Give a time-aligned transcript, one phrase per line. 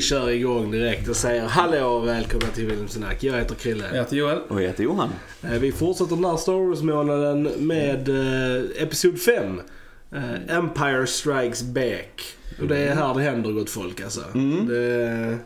[0.00, 3.22] Vi kör igång direkt och säger hallå och välkomna till Filmsnack.
[3.24, 3.84] Jag heter Krille.
[3.92, 4.38] Jag heter Joel.
[4.48, 5.08] Och jag heter Johan.
[5.42, 9.60] Eh, Vi fortsätter den här Star Wars-månaden med eh, Episod 5.
[10.12, 12.36] Eh, Empire Strikes Back.
[12.60, 14.20] Och det är här det händer gott folk alltså.
[14.34, 14.66] Mm.
[14.68, 15.38] Det,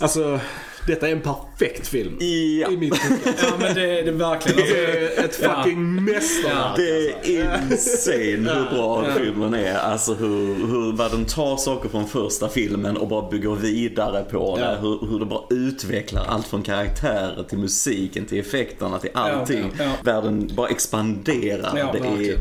[0.00, 0.40] alltså,
[0.86, 2.16] detta är en perfekt film.
[2.20, 2.70] Ja.
[2.70, 2.94] I mitt.
[3.42, 4.58] Ja men det är det verkligen.
[4.58, 5.62] Det Alltså, är ett Ja.
[5.62, 6.76] fucking mästerverk.
[6.76, 8.10] Det alltså.
[8.12, 9.14] är insane hur bra Ja.
[9.18, 9.74] filmen är.
[9.74, 14.56] Alltså hur, hur vad den tar saker från första filmen och bara bygger vidare på
[14.56, 14.62] det.
[14.62, 14.74] Ja.
[14.80, 19.64] Hur, hur det bara utvecklar allt från karaktärer till musiken till effekterna till allting.
[19.78, 19.90] Ja, ja.
[20.02, 21.72] Världen bara expanderar.
[21.78, 22.36] Ja, det är.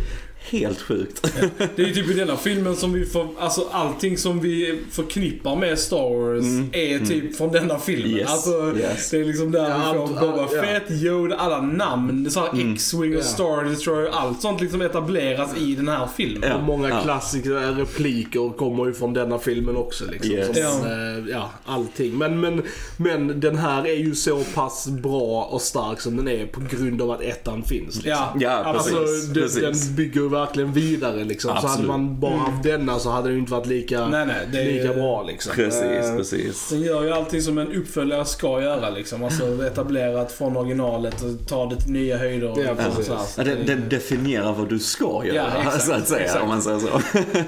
[0.50, 1.34] Helt sjukt.
[1.76, 5.56] det är ju typ i denna filmen som vi får, alltså allting som vi förknippar
[5.56, 8.06] med Star Wars är typ från denna filmen.
[8.08, 8.18] Mm.
[8.20, 9.10] Yes, Alltså yes.
[9.10, 10.62] det är liksom där Ja, vi får Boba ja.
[10.62, 12.32] Fett, Yoda, alla namn.
[12.32, 13.24] Så här X-Wing och Ja.
[13.26, 16.50] Star Destroyer, allt sånt liksom etableras i den här filmen.
[16.50, 16.56] Ja.
[16.56, 17.02] Och många Ja.
[17.04, 20.04] klassiska repliker kommer ju från denna filmen också.
[20.12, 20.48] Liksom, Yes.
[20.48, 21.18] som, Ja.
[21.18, 22.18] eh, ja, allting.
[22.18, 22.62] Men, men,
[22.98, 27.02] men den här är ju så pass bra och stark som den är på grund
[27.02, 27.96] av att ettan finns.
[27.96, 28.12] Liksom.
[28.12, 29.62] Ja, Ja, Alltså, Precis, den, precis.
[29.88, 31.50] den bygger verkligen vidare liksom.
[31.50, 31.88] Så hade Absolut.
[31.88, 34.94] man bara haft denna så hade ju inte varit lika, Nej, nej, det är- lika
[34.94, 35.54] bra liksom.
[35.56, 36.70] Precis, Eh, precis.
[36.70, 39.24] Den gör ju allting som en uppföljare ska göra liksom.
[39.24, 42.52] Alltså etablerat från originalet och ta det till nya höjder.
[42.52, 43.06] och Ja, precis.
[43.08, 43.26] så här.
[43.38, 46.42] Ja, den, den definierar vad du ska göra, Ja, exakt, så att säga, exakt.
[46.44, 46.88] om man säger så.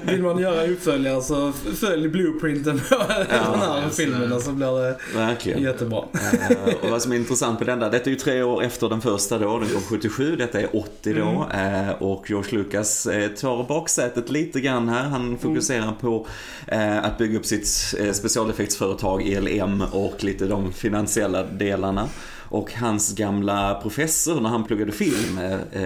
[0.12, 3.08] Vill man göra uppföljare så följ blueprinten på den
[3.40, 4.02] här alltså.
[4.02, 5.62] filmen och så blir det Verkligen.
[5.62, 6.04] jättebra.
[6.12, 8.88] Eh, och vad som är intressant på den där, detta är ju tre år efter
[8.88, 11.46] den första då, den kom 77, detta är 80 då.
[11.58, 15.02] Eh, och George Lucas eh, tar baksätet lite grann här.
[15.02, 16.26] Han fokuserar på
[16.66, 22.08] eh, att bygga upp sitt eh, specialeffektsföretag ELM och lite de finansiella delarna.
[22.48, 25.40] Och hans gamla professor när han pluggade film,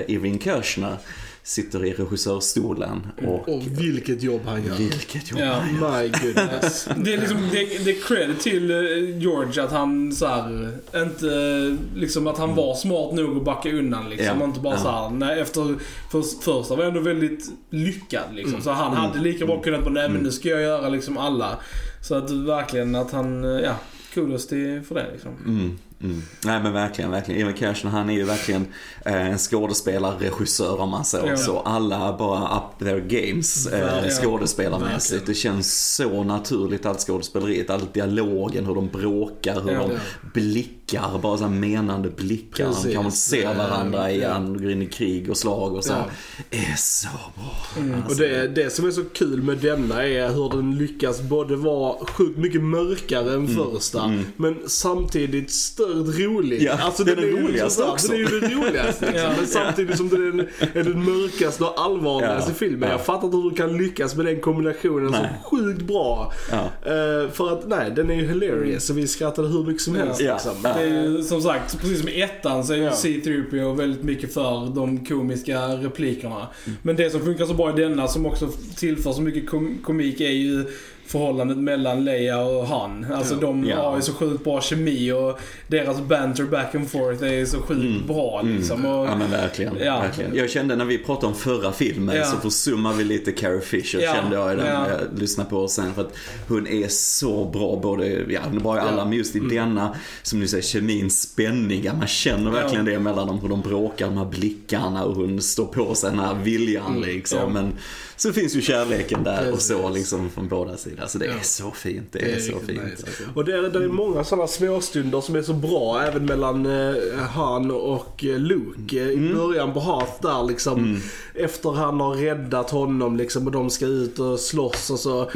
[0.06, 0.97] Irving Kershner,
[1.43, 3.06] sitter i regissörstolen.
[3.26, 4.75] Och Och vilket jobb han gör.
[4.75, 5.53] vilket jobb Ja.
[5.53, 6.03] han gör.
[6.03, 6.88] My goodness.
[6.97, 11.77] Det är liksom, det, det är credit till eh, George att han så här, inte,
[11.97, 14.27] liksom att han var smart nog att backa undan liksom.
[14.27, 14.81] Ja, Och inte bara ja.
[14.81, 15.75] så här, nej efter
[16.10, 18.60] för, första var ändå väldigt lyckad liksom.
[18.62, 21.59] Så han hade lika bra kunnat bara, nej men nu ska jag göra liksom alla.
[22.03, 23.75] Så att verkligen att han, eh, ja,
[24.15, 25.32] kudos till för det liksom.
[25.47, 26.22] Mm, mm.
[26.44, 27.41] Nej men verkligen, verkligen.
[27.42, 28.66] Evan Kershner han är ju verkligen
[29.04, 31.36] eh, en skådespelare, regissör om man säger Ja.
[31.36, 31.59] så.
[31.60, 34.16] Alla bara up their games eh, Verkligen.
[34.16, 35.26] skådespelarmässigt.
[35.26, 39.88] Det känns så naturligt allt skådespeleriet, all dialogen, hur de bråkar, hur Ja.
[39.88, 39.98] de
[40.34, 42.66] blickar, bara så menande blickar.
[42.66, 42.84] Precis.
[42.84, 44.10] De kan väl se varandra Ja.
[44.10, 45.92] igen går in i krig och slag och så.
[45.92, 46.04] Ja.
[46.50, 47.82] är så bra.
[47.82, 48.03] Mm.
[48.09, 52.06] Och det, det som är så kul med denna är hur den lyckas både vara
[52.06, 55.53] sjukt mycket mörkare än första, men samtidigt
[55.88, 56.62] stört rolig.
[56.62, 58.09] Ja, den är ju roligast liksom så här, också.
[58.12, 59.22] Den är ju den roligaste liksom.
[59.31, 59.32] Ja.
[59.38, 60.41] Men samtidigt som den
[60.75, 62.54] är den mörkaste och allvarligaste Ja.
[62.59, 62.81] filmen.
[62.88, 62.88] Ja.
[62.97, 65.31] Jag fattar inte hur du kan lyckas med den kombinationen Nej.
[65.44, 66.32] så sjukt bra.
[66.50, 66.91] Ja.
[66.93, 70.21] Eh, för att nej, den är ju hilarious så vi skrattade hur mycket som helst
[70.21, 70.32] Ja.
[70.32, 70.53] liksom.
[70.65, 70.72] Ja.
[70.78, 72.91] Det är ju som sagt, precis som i ettan så är ju Ja.
[72.91, 76.47] C3PO väldigt mycket för de komiska replikerna.
[76.66, 76.78] Mm.
[76.82, 80.21] Men det som funkar så bra i denna som också tillför så mycket kom komik
[80.21, 80.65] är ju
[81.08, 83.06] förhållandet mellan Leia och Han.
[83.12, 83.41] Alltså Ja.
[83.41, 83.76] de Ja.
[83.91, 88.06] har ju så sjukt bra kemi och deras banter back and forth är så sjukt
[88.06, 88.84] bra liksom.
[88.84, 89.10] Och, Mm.
[89.10, 90.00] Ja men verkligen, Ja.
[90.00, 90.36] verkligen.
[90.36, 92.24] Jag kände när vi pratade om förra filmen Ja.
[92.24, 94.14] så försummar vi lite Carrie Fisher Ja.
[94.14, 94.86] kände jag i den Ja.
[94.88, 95.94] jag lyssnade på oss sen.
[95.94, 96.12] För att
[96.48, 99.94] hon är så bra både, ja hon är bra i alla, men just i denna,
[100.22, 101.94] som du säger, kemin spänniga.
[101.94, 105.66] Man känner verkligen det mellan dem, hur de bråkar, de här blickarna och hon står
[105.66, 107.38] på sig den här viljan liksom.
[107.38, 107.48] Ja.
[107.48, 107.72] Men
[108.18, 111.06] så finns ju kärleken där och så liksom från båda sidor.
[111.06, 111.32] Så det Ja.
[111.32, 112.68] är så fint, det, är, så fint.
[112.84, 113.06] nice.
[113.34, 116.94] Och det är, det är många sådana småstunder som är så bra även mellan eh,
[117.34, 119.03] han och eh, Luke.
[119.03, 121.00] Eh, I början på Hearth där liksom.
[121.34, 125.30] Efter han har räddat honom liksom och de ska ut och slåss och så.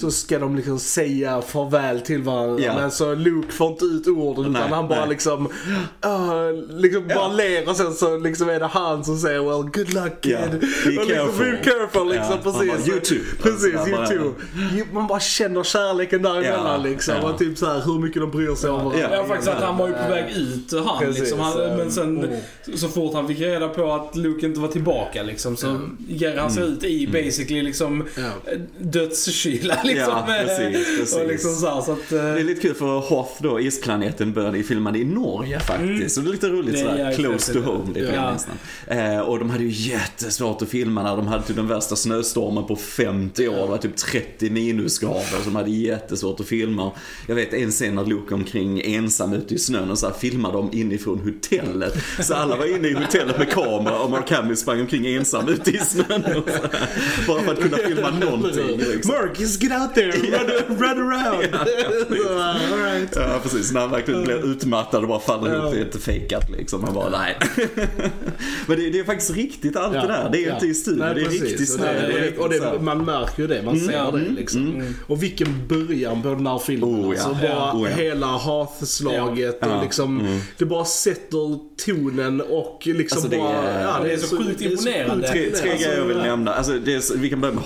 [0.00, 2.64] Så ska de liksom säga farväl till varandra.
[2.64, 2.74] Ja.
[2.76, 5.08] Men så Luke får inte ut orden utan Nej, han bara nej.
[5.08, 9.70] liksom, uh, liksom bara ler och sen så liksom är det han som säger well
[9.70, 10.32] good luck kid.
[10.32, 11.50] Ja, be och liksom, careful.
[11.50, 12.38] be careful liksom.
[12.44, 12.86] Ja, precis.
[12.86, 14.34] bara, "You too." Precis, Han you bara- too.
[14.74, 17.14] Jo, Man bara känner kärleken däremellan Ja, liksom.
[17.22, 17.30] ja.
[17.32, 19.16] Och typ så här hur mycket de bryr sig om varandra.
[19.16, 21.40] Ja, faktiskt att han var ju på väg ut, han Precis, liksom.
[21.40, 22.30] Han, eh, men sen mm.
[22.76, 26.50] så fort han fick reda på att Luke inte var tillbaka liksom så ger han
[26.50, 28.30] sig ut i basically liksom Ja.
[28.78, 30.04] dödskyla liksom.
[30.08, 31.16] Ja, precis, precis.
[31.16, 32.12] Och liksom så, här, så att...
[32.12, 36.14] eh, Det är lite kul för Hoth då, isplaneten, började filmade i Norge faktiskt.
[36.14, 36.96] Så det är lite roligt Mm.
[36.96, 38.32] Det är sådär, close to home lite Ja.
[38.32, 38.54] nästan.
[38.86, 42.64] Eh, och de hade ju jättesvårt att filma när de hade typ den värsta snöstormen
[42.66, 43.54] på 50 år.
[43.56, 46.92] Det var typ 30 minusgrader de hade jättesvårt att filma.
[47.28, 50.54] Jag vet en scen när Luke omkring ensam ute i snön och så här filmade
[50.54, 51.94] de inifrån hotellet.
[52.20, 55.70] Så alla var inne i hotellet med kamera och Mark Hamill sprang omkring ensam ute
[55.70, 56.22] i snön.
[57.26, 58.76] Bara för att kunna filma någonting.
[58.78, 59.14] Liksom.
[59.14, 61.54] Marcus, get out there, run, run around.
[61.54, 63.08] All right.
[63.16, 65.72] Ja precis, när han verkligen blir utmattad och bara faller ihop.
[65.74, 66.84] Det är inte fejkat liksom.
[66.84, 67.38] Han bara nej.
[68.66, 70.28] Men det, det är faktiskt riktigt allt det där.
[70.32, 70.54] Det är Ja.
[70.54, 71.42] inte i studion, det är precis.
[71.42, 71.99] riktigt snö.
[72.06, 74.94] Det- och det, man märker ju det, man ser ja, det liksom.
[75.06, 76.88] Och vilken början på den här filmen.
[76.90, 77.22] Oh, ja.
[77.24, 77.72] alltså, bara Ja.
[77.74, 77.96] Oh, ja.
[77.96, 79.76] hela hatslaget Ja.
[79.76, 83.52] och liksom, det bara sätter tonen och liksom Alltså, det bara...
[83.62, 85.28] är- ja, det är så sjukt det är så imponerande.
[85.28, 85.84] Tre, tre imponerande.
[85.84, 86.54] grejer jag vill Alltså, nämna.
[86.54, 87.62] Alltså, det är, så- vi kan börja med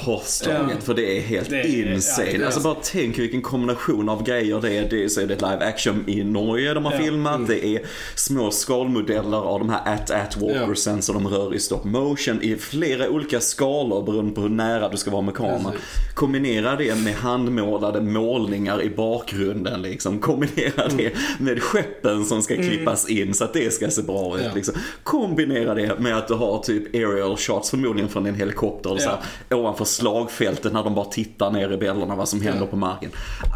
[0.47, 0.77] Ja.
[0.83, 2.31] för det är helt Det är- insane.
[2.31, 4.91] ja, är- alltså bara tänk vilken kombination av grejer det är.
[4.91, 6.99] Det är, så är det live action i Norge de har Ja.
[6.99, 7.47] filmat.
[7.47, 7.83] Det är
[8.15, 13.09] små skalmodeller av de här at-at walkersen som de rör i stop motion i flera
[13.11, 15.73] olika skalor beroende på hur nära du ska vara med kameran.
[16.15, 20.19] Kombinera det med handmålade målningar i bakgrunden liksom.
[20.19, 24.45] Kombinera det med skeppen som ska klippas in så att det ska se bra ut
[24.45, 24.51] Ja.
[24.55, 24.75] liksom.
[25.03, 29.09] Kombinera det med att du har typ aerial shots förmodligen från en helikopter och så
[29.09, 29.19] här,
[29.59, 33.11] ovanför slagfältet när de bara tittar ner i bällorna vad som händer på marken.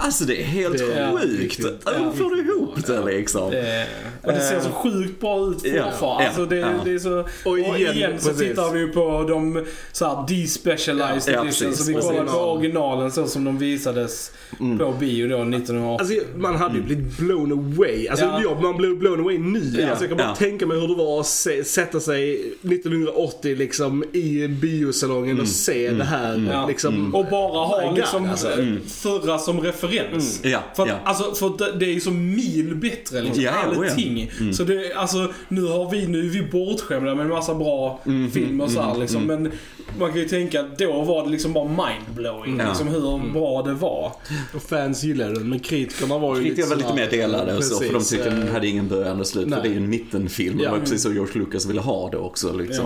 [0.04, 1.58] Alltså det är helt Det är sjukt.
[1.98, 3.50] Hur får du ihop det liksom?
[3.50, 3.86] Det,
[4.22, 6.22] och det ser så sjukt bra ut Ja, fortfarande.
[6.24, 6.68] ja, Alltså det, ja.
[6.84, 8.48] det är så, och Och igen, igen, så precis.
[8.48, 10.26] tittar vi på de så här
[10.64, 11.68] despecialized Ja, edition.
[11.68, 15.98] precis, Så vi kollar på originalen så som de visades på bio då 1980.
[16.00, 18.08] Alltså, man hade ju blivit blown away.
[18.08, 18.40] Alltså, Ja.
[18.42, 18.60] ja.
[18.62, 19.58] man blev blown away nu.
[19.80, 20.34] Ja, Alltså, jag kan bara ja.
[20.34, 25.90] tänka mig hur det var att se, sätta sig 1980 liksom, i biosalongen och se
[25.90, 26.48] det här.
[26.52, 26.66] Ja.
[26.66, 28.48] Liksom, Och bara ha God, liksom alltså.
[28.86, 30.40] förra som referens.
[30.44, 30.94] Ja, För, att, ja.
[31.04, 34.30] alltså, för det- det är ju så mil bättre liksom, Ja, ja, oh allting.
[34.52, 38.30] Så det, alltså, nu har vi, nu är vi bortskämda med en massa bra Mm,
[38.30, 39.22] filmer och så här, liksom.
[39.26, 39.52] Men
[39.98, 42.58] man kan ju tänka att då var det liksom bara mindblowing.
[42.58, 42.68] Ja.
[42.68, 44.12] Liksom hur bra det var.
[44.54, 47.76] Och fans gillade den, men kritikerna var ju Kritikerna var lite mer delade och så,
[47.78, 49.44] för de Precis, tyckte den eh, hade ingen början och slut.
[49.44, 49.60] För nej.
[49.62, 50.58] det är ju en mittenfilm.
[50.58, 50.70] Det Ja.
[50.70, 52.52] var precis så George Lucas ville ha det också.
[52.52, 52.84] Liksom.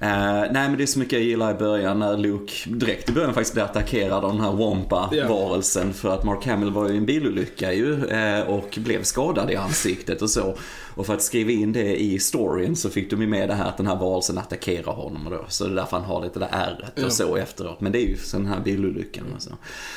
[0.00, 3.12] Eh, nej men det är så mycket jag gillar i början när Luke direkt i
[3.12, 5.92] början faktiskt blir attackerad av den här Wampa-varelsen.
[5.92, 9.56] För att Mark Hamill var ju i en bilolycka ju eh, och blev skadad i
[9.56, 10.54] ansiktet och så.
[10.96, 13.68] Och för att skriva in det i storyn så fick de ju med det här
[13.68, 15.44] att den här varelsen attackerar honom och då.
[15.48, 17.80] Så det är därför han har lite det ärret och så efteråt.
[17.80, 19.50] Men det är ju den här bilolyckan och så.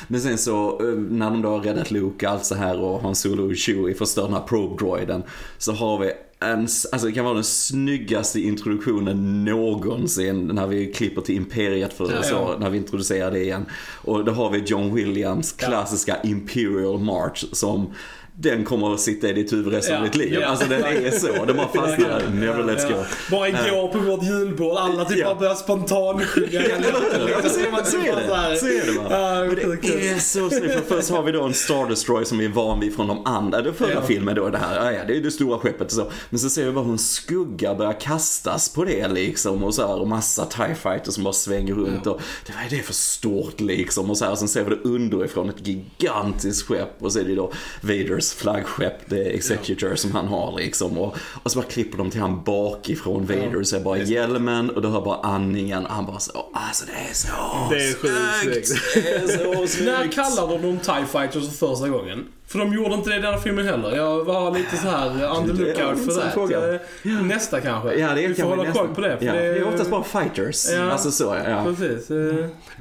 [0.08, 3.02] Men sen så eh, när de då har räddat Luke och allt så här och
[3.02, 5.22] Han Solo och Chewie förstör den här probe-droiden.
[5.58, 6.12] Så har vi
[6.42, 12.12] en, alltså det kan vara den snyggaste introduktionen någonsin när vi klipper till Imperiet för
[12.12, 12.22] Ja.
[12.22, 13.66] så, när vi introducerar det igen.
[14.04, 17.94] Och då har vi John Williams klassiska Imperial March som
[18.42, 20.38] den kommer att sitta i ditt huvud resten av ditt liv.
[20.40, 20.46] Ja.
[20.46, 22.22] Alltså den är så, den bara fastnar.
[22.34, 23.04] Never let's go.
[23.30, 26.48] Bara igår på vårt julbord, alla typ bara började spontansjunga.
[26.50, 27.86] Ja, så är det,
[28.58, 28.92] så är det.
[29.10, 30.72] Ja, Men det är så snyggt.
[30.72, 33.26] För först har vi då en Star Destroyer som vi är van vid från de
[33.26, 33.62] andra.
[33.62, 36.10] Den förra filmen då, det här, ja, det är det stora skeppet och så.
[36.30, 39.64] Men så ser vi bara hur en skugga börjar kastas på det liksom.
[39.64, 42.06] Och så här, och massa TIE fighters som bara svänger runt.
[42.06, 44.10] Och det, vad är det för stort liksom?
[44.10, 47.02] Och så här, och sen ser vi det underifrån, ett gigantiskt skepp.
[47.02, 50.98] Och så är det då Vaders flaggskepp, The Executor, som han har liksom.
[50.98, 53.62] Och, och så bara klipper de till han bakifrån Vader.
[53.62, 55.86] Så är bara hjälmen och du hör bara andningen.
[55.86, 57.28] Och han bara så, alltså det är så
[57.70, 58.82] Det är sjukt snyggt.
[58.94, 59.86] Det är så snyggt.
[59.86, 62.26] När kallade de TIE Fighters för första gången?
[62.50, 63.96] För de gjorde inte det i den filmen heller.
[63.96, 66.30] Jag var lite så här on the lookout för det.
[66.34, 66.74] fråga.
[66.74, 67.94] Eh, Nästa kanske.
[67.94, 69.16] Ja, det är Vi får hålla koll på det.
[69.18, 70.66] För ja, det, det är oftast bara fighters.
[70.72, 70.90] Ja.
[70.90, 71.64] Alltså så, ja.
[71.64, 72.10] Precis.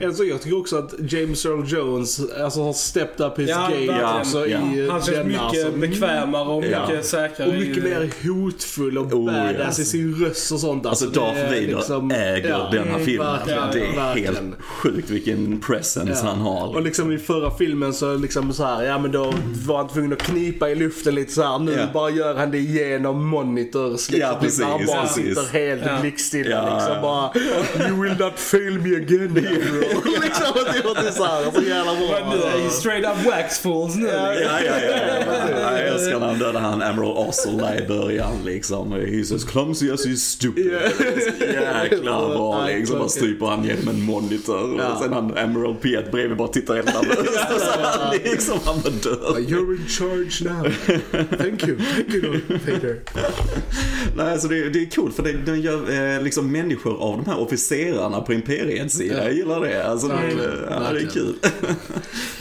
[0.06, 3.70] Alltså, jag tycker också att James Earl Jones alltså, har stepped up his Ja, game
[3.74, 4.06] verkligen.
[4.22, 4.58] också Ja.
[4.76, 5.72] i Han känns denna, mycket alltså.
[5.72, 6.88] bekvämare och Ja.
[6.90, 7.50] mycket säkrare.
[7.50, 9.82] Och mycket i- mer hotfull och Oh, badass ja.
[9.82, 10.86] i sin röst och sånt.
[10.86, 13.28] Alltså det Darth Vader liksom- äger ja, den här filmen.
[13.28, 14.36] verkligen, det är verkligen.
[14.36, 16.30] helt sjukt vilken presence Ja.
[16.30, 16.76] han har.
[16.76, 19.34] Och liksom i förra filmen så liksom så här, ja men då
[19.66, 21.60] var han tvungen att knipa i luften lite så här.
[21.60, 21.86] Nu Ja.
[21.94, 24.10] bara gör han det genom monitors.
[24.12, 25.16] Liksom, Ja, när han precis, bara precis.
[25.38, 25.98] sitter helt Ja.
[26.02, 26.76] blickstilla Ja.
[26.76, 27.32] liksom bara
[27.90, 30.02] You will not fail me again hero.
[30.24, 32.36] liksom att det var så här, så jävla bra.
[32.62, 34.08] Men straight up waxfools nu.
[34.08, 34.74] Ja, ja, ja.
[35.62, 35.78] ja.
[35.80, 38.94] Jag älskar när han dödar han Emerald Ossola i början liksom.
[38.94, 40.72] He's as clumsy as he's stupid.
[40.74, 41.84] Ja.
[41.84, 43.00] Jäkla bra liksom.
[43.00, 44.76] Bara stryper han genom en monitor.
[44.80, 44.88] Ja.
[44.94, 47.28] Och sen han Emerald P1 bredvid bara tittar helt nervös.
[47.60, 49.49] Så han liksom, han var död.
[49.50, 50.64] You're in charge now.
[51.38, 51.78] Thank you.
[52.66, 53.00] Thank you.
[54.16, 57.32] Nej, alltså det, det är coolt för det, den gör eh, liksom människor av de
[57.32, 59.18] här officerarna på Imperiets sida.
[59.18, 59.24] Ja.
[59.24, 59.84] Jag gillar det.
[59.88, 60.16] Alltså, det,
[60.70, 61.36] ja, det är kul.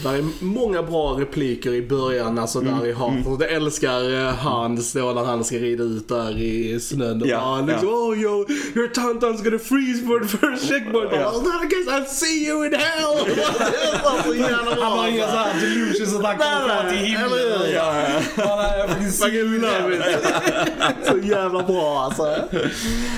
[0.02, 3.28] Det är många bra repliker i början, alltså där i Hearth.
[3.40, 7.22] Jag älskar eh, Hans då när han ska rida ut där i snön.
[7.22, 7.94] Och Ja, bara liksom, ja.
[7.94, 11.10] oh yo, your tauntaun's gonna freeze for the first checkpoint.
[11.12, 11.18] Ja.
[11.44, 11.64] Ja.
[11.64, 13.18] I guess I'll see you in hell.
[13.28, 14.82] Det så.
[14.82, 15.36] Han har inga alltså.
[15.36, 17.33] såhär delusions att han kommer till himlen.
[17.33, 17.75] Eller hur?
[17.75, 17.95] Ja,
[18.37, 18.88] ja.
[19.11, 21.07] Fucking love it.
[21.07, 22.45] Så jävla bra alltså.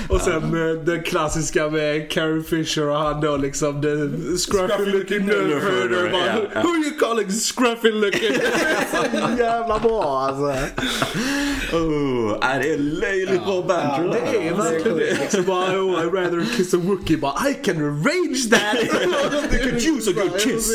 [0.09, 3.87] Och sen eh, den klassiska med Carrie Fisher och han då liksom the
[4.37, 6.11] scruffy looking nerf herder.
[6.61, 8.33] Who are you calling scruffy looking?
[8.91, 10.43] Så jävla bra alltså.
[11.73, 14.21] Oh, det är löjligt bra banter.
[14.31, 15.19] Det är verkligen det.
[15.19, 17.17] Liksom bara, oh, I'd rather kiss a Wookie.
[17.17, 18.77] Bara, I can arrange that.
[19.51, 20.71] They could use a good kiss.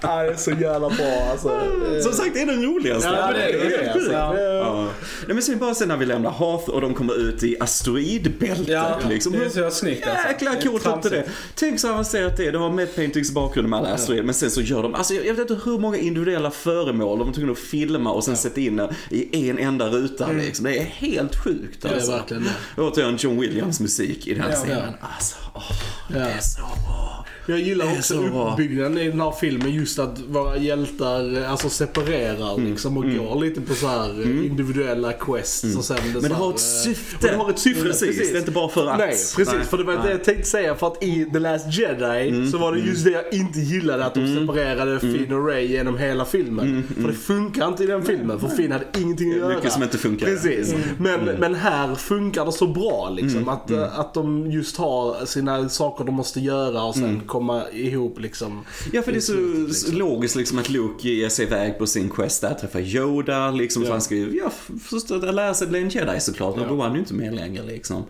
[0.00, 1.48] Ja, det är så jävla bra alltså.
[2.02, 3.08] Som sagt, det är den roligaste.
[3.08, 3.80] Ja, det är det.
[3.82, 3.98] Alltså.
[3.98, 4.12] sjukt.
[4.12, 4.38] Ja.
[4.40, 4.88] Ja.
[5.26, 8.68] Nej, men sen bara sen när vi lämnar Hearth och de kommer ut i asteroidbältet.
[8.68, 9.32] Ja, liksom.
[9.32, 10.28] det är så snyggt alltså.
[10.28, 11.24] Jäkla är coolt till det.
[11.54, 12.52] Tänk så avancerat det är.
[12.52, 14.24] De har med paintings bakgrund med alla asteroider.
[14.24, 17.32] Men sen så gör de, alltså jag vet inte hur många individuella föremål de är
[17.32, 20.64] tvungna att filma och sen sätta in i en enda ruta liksom.
[20.64, 22.10] Det är helt sjukt Det är alltså.
[22.12, 22.44] verkligen
[22.76, 22.82] det.
[22.82, 24.56] Återigen John Williams musik i den här Ja.
[24.56, 24.94] scenen.
[25.00, 25.62] Alltså, åh,
[26.08, 26.24] det Ja.
[26.24, 27.21] är så bra.
[27.46, 29.70] Jag gillar också uppbyggnaden i den här filmen.
[29.72, 32.70] Just att våra hjältar alltså separerar Mm.
[32.70, 35.76] liksom och går lite på så här individuella quests.
[35.76, 37.26] Och sen det Men det har ett eh, syfte.
[37.28, 37.82] det har ett syfte.
[37.84, 38.98] Precis, det är inte bara för att.
[38.98, 39.68] Nej, precis.
[39.70, 40.74] för det var det jag tänkte säga.
[40.74, 42.50] För att i The Last Jedi Mm.
[42.50, 44.04] så var det just det jag inte gillade.
[44.04, 46.88] Att de separerade Finn och Ray genom hela filmen.
[47.00, 48.40] För det funkar inte i den filmen.
[48.40, 49.54] För Finn hade ingenting att Mm, göra.
[49.56, 50.26] mycket som inte funkar.
[50.26, 50.74] Precis.
[50.98, 53.36] Men, men här funkar det så bra liksom.
[53.42, 57.20] Mm, Att, eh, att de just har sina saker de måste göra och sen Mm.
[57.32, 58.64] Komma ihop liksom.
[58.92, 59.32] Ja, för det är så,
[59.66, 59.98] liksom.
[59.98, 63.84] logiskt liksom att Luke ger sig iväg på sin quest där, träffar Yoda liksom.
[63.84, 64.52] Så han ska ju, ja,
[64.84, 66.56] förstå lära sig bli en jedi såklart.
[66.56, 68.02] Men Obi-Wan är ju inte med längre liksom.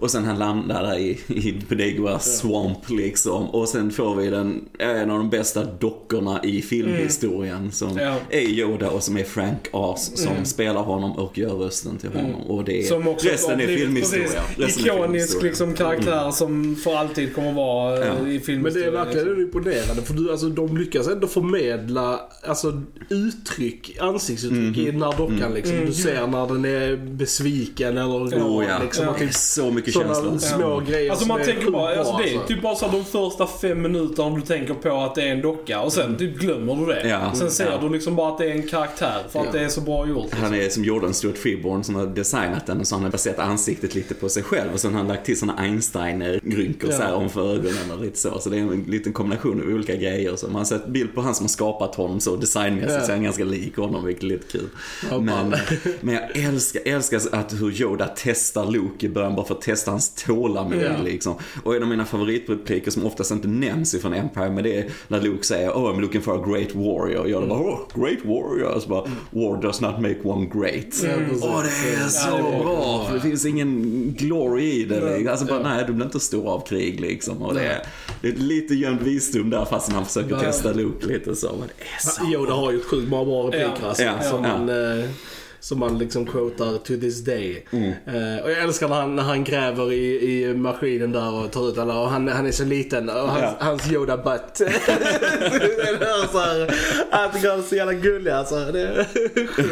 [0.00, 3.50] Och sen han landar där i, i Benegua Swamp liksom.
[3.50, 7.72] Och sen får vi den, en av de bästa dockorna i filmhistorien.
[7.72, 8.16] Som Ja.
[8.30, 12.40] är Yoda och som är Frank Oz som spelar honom och gör rösten till honom.
[12.40, 14.24] Och det är, Som också resten är filmhistoria.
[14.24, 15.08] precis Resten är Ikonisk
[15.40, 15.48] filmhistoria.
[15.50, 18.40] liksom, karaktär som för alltid kommer vara eh, Ja.
[18.74, 24.78] Men det är verkligen imponerande för du, alltså, de lyckas ändå förmedla alltså, uttryck, ansiktsuttryck
[24.78, 25.54] i den här dockan.
[25.54, 25.86] Liksom.
[25.86, 28.42] Du ser när den är besviken eller glad.
[28.42, 29.10] Oh ja, liksom, Ja.
[29.10, 30.38] och det är typ så mycket sådana känslor.
[30.38, 32.48] små grejer Alltså man tänker bara, alltså det är alltså.
[32.54, 35.80] typ bara så de första fem minuterna du tänker på att det är en docka
[35.80, 37.08] och sen typ glömmer du det.
[37.08, 37.34] Ja.
[37.34, 37.78] Sen ser Ja.
[37.82, 39.52] du liksom bara att det är en karaktär för att Ja.
[39.52, 40.22] det är så bra gjort.
[40.24, 40.42] Liksom.
[40.42, 43.38] Han är som Jordan Stewart Freeborn som har designat den och så har han baserat
[43.38, 47.10] ansiktet lite på sig själv och sen har han lagt till såna Einstein-rynkor så här
[47.10, 47.14] Ja.
[47.14, 48.38] om för ögonen och lite så.
[48.40, 50.36] Så det är en liten kombination av olika grejer.
[50.36, 53.00] Så man har sett bild på han som har skapat honom så designmässigt Ja.
[53.00, 54.68] så är han ganska lik honom vilket är lite kul.
[55.20, 55.54] Men,
[56.00, 59.90] men jag älskar, älskar att hur Yoda testar Luke i början bara för att testa
[59.90, 61.02] hans tålamod Ja.
[61.04, 61.34] liksom.
[61.64, 65.20] Och en av mina favoritrepliker som oftast inte nämns ifrån Empire men det är när
[65.20, 67.20] Luke säger Oh I'm looking for a great warrior.
[67.20, 68.74] Och Yoda bara oh, great warrior.
[68.74, 71.02] Och så bara War does not make one great.
[71.04, 71.28] Mm.
[71.28, 71.44] precis.
[71.44, 73.04] Åh det är så Ja, det bra.
[73.08, 75.00] För det finns ingen glory i det.
[75.16, 75.28] Liksom.
[75.28, 77.42] Alltså bara nej du blir inte stor av krig liksom.
[77.42, 77.82] Och det är,
[78.22, 81.52] det är lite gömd visdom där fast han försöker testa Luke lite så.
[81.58, 83.88] Men det är så Yoda har ju sjukt många bra repliker Ja.
[83.88, 84.58] alltså, Ja, som, ja.
[84.58, 85.04] Man, eh,
[85.60, 87.66] som man liksom quotar to this day.
[87.70, 87.92] Mm.
[88.06, 91.68] Eh, och jag älskar när han, när han gräver i, i maskinen där och tar
[91.68, 93.56] ut alla och han, han är så liten och hans, Ja.
[93.60, 94.60] hans Yoda butt.
[97.38, 98.54] tycker han är så jävla gullig alltså.
[98.54, 99.06] Det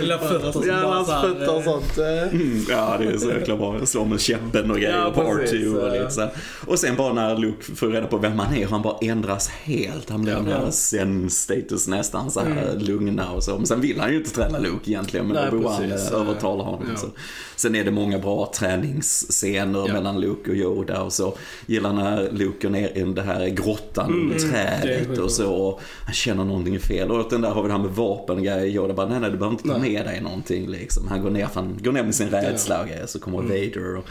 [0.01, 1.99] Lilla fötter som Ja, hans fötter och eh, sånt.
[2.33, 3.79] Mm, ja, det är så jäkla bra.
[3.79, 5.93] Jag slår med käppen och grejer Ja, på R2 och ja.
[5.93, 6.29] lite så.
[6.67, 10.11] Och sen bara när Luke får reda på vem han är, han bara ändras helt.
[10.11, 13.57] Han blir den här zen-status nästan så här lugna och så.
[13.57, 16.11] Men sen vill han ju inte träna Luke egentligen, men Nej, Obi-Wan precis.
[16.13, 16.87] eh, övertalar honom.
[16.91, 16.97] Ja.
[17.01, 17.07] Så.
[17.57, 19.93] Sen är det många bra träningsscener Ja.
[19.93, 21.35] mellan Luke och Yoda och så.
[21.67, 25.53] Gillar när Luke går ner i den här grottan under det är trädet och så.
[25.55, 27.11] Och han känner någonting fel.
[27.11, 28.67] Och den där har vi det här med vapen grejer.
[28.67, 31.09] Yoda bara, nej nej du behöver inte ta med dig någonting liksom.
[31.09, 33.07] Han går ner, han går ner med sin rädsla och grejer.
[33.07, 33.49] Så kommer Mm.
[33.51, 34.05] Vader och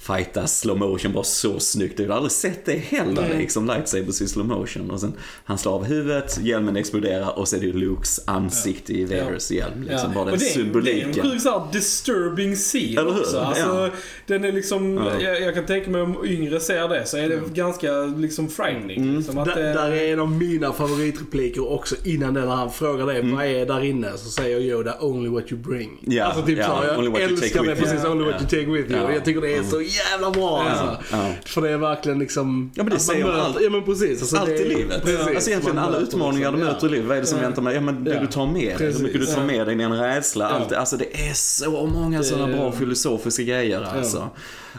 [0.00, 1.98] fightas slow motion bara så snyggt.
[2.00, 3.38] Jag har aldrig sett det heller Mm.
[3.38, 3.66] liksom.
[3.66, 4.90] Lightsabers i slow motion.
[4.90, 5.12] Och sen
[5.44, 9.50] han slår av huvudet, hjälmen exploderar och så är det ju Lukes ansikte i Vaders
[9.50, 9.82] hjälm.
[9.82, 9.98] Liksom.
[9.98, 10.14] Ja.
[10.14, 11.08] Bara den Och det, är- det är symboliken.
[11.08, 13.20] en sjukt såhär disturbing scene Eller hur?
[13.20, 13.38] också.
[13.38, 13.90] Alltså, Ja.
[14.26, 15.20] Den är liksom, Ja.
[15.20, 19.16] jag, jag kan tänka mig om yngre ser det så är det ganska liksom frightening.
[19.16, 23.06] Liksom, att det, där är en av mina favoritrepliker också innan den när han frågar
[23.06, 25.98] dig vad är där inne så säger Yoda only what you bring.
[26.06, 28.34] Ja, alltså typ ja, så, jag only what you älskar take det precis, only what
[28.34, 28.40] Ja.
[28.40, 29.02] you take with you.
[29.02, 29.12] Ja.
[29.12, 31.16] Jag tycker det är så jävla bra Ja, alltså.
[31.16, 31.32] ja.
[31.44, 32.70] För det är verkligen liksom...
[32.74, 34.20] Ja, men det säger möter- allt- Ja men precis.
[34.20, 35.02] Alltså, Allt i livet.
[35.04, 37.06] Precis, alltså egentligen alla utmaningar du liksom- möter i livet.
[37.08, 37.44] Vad är det som Ja.
[37.44, 37.74] väntar mig?
[37.74, 38.92] Ja men det du tar med dig.
[38.92, 40.44] Hur mycket du tar med dig, din rädsla.
[40.50, 40.56] Ja.
[40.56, 44.30] Allt, alltså det är så många sådana bra filosofiska grejer alltså.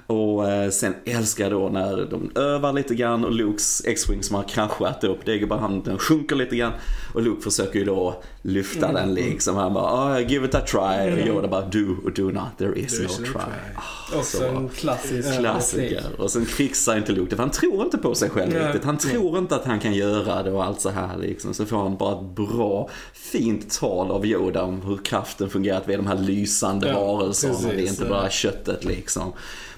[0.07, 4.35] Och eh, sen älskar jag då när de övar lite grann och Lukes X-Wing som
[4.35, 6.71] har kraschat upp, den sjunker lite grann.
[7.13, 8.95] Och Luke försöker ju då lyfta Mm.
[8.95, 9.55] den liksom.
[9.55, 11.11] Han bara, oh, give it a try.
[11.21, 13.25] Och Yoda bara, do or do not, there is There no try.
[13.33, 14.19] try.
[14.19, 16.03] Också en klassisk Klassiker.
[16.17, 18.65] Och sen krixar inte Luke det, för han tror inte på sig själv Nej.
[18.65, 18.83] riktigt.
[18.83, 21.53] Han tror inte att han kan göra det och allt så här liksom.
[21.53, 25.87] Så får han bara ett bra, fint tal av Yoda om hur kraften fungerar, att
[25.89, 29.33] vi är de här lysande Ja, varelserna, det är inte bara köttet liksom.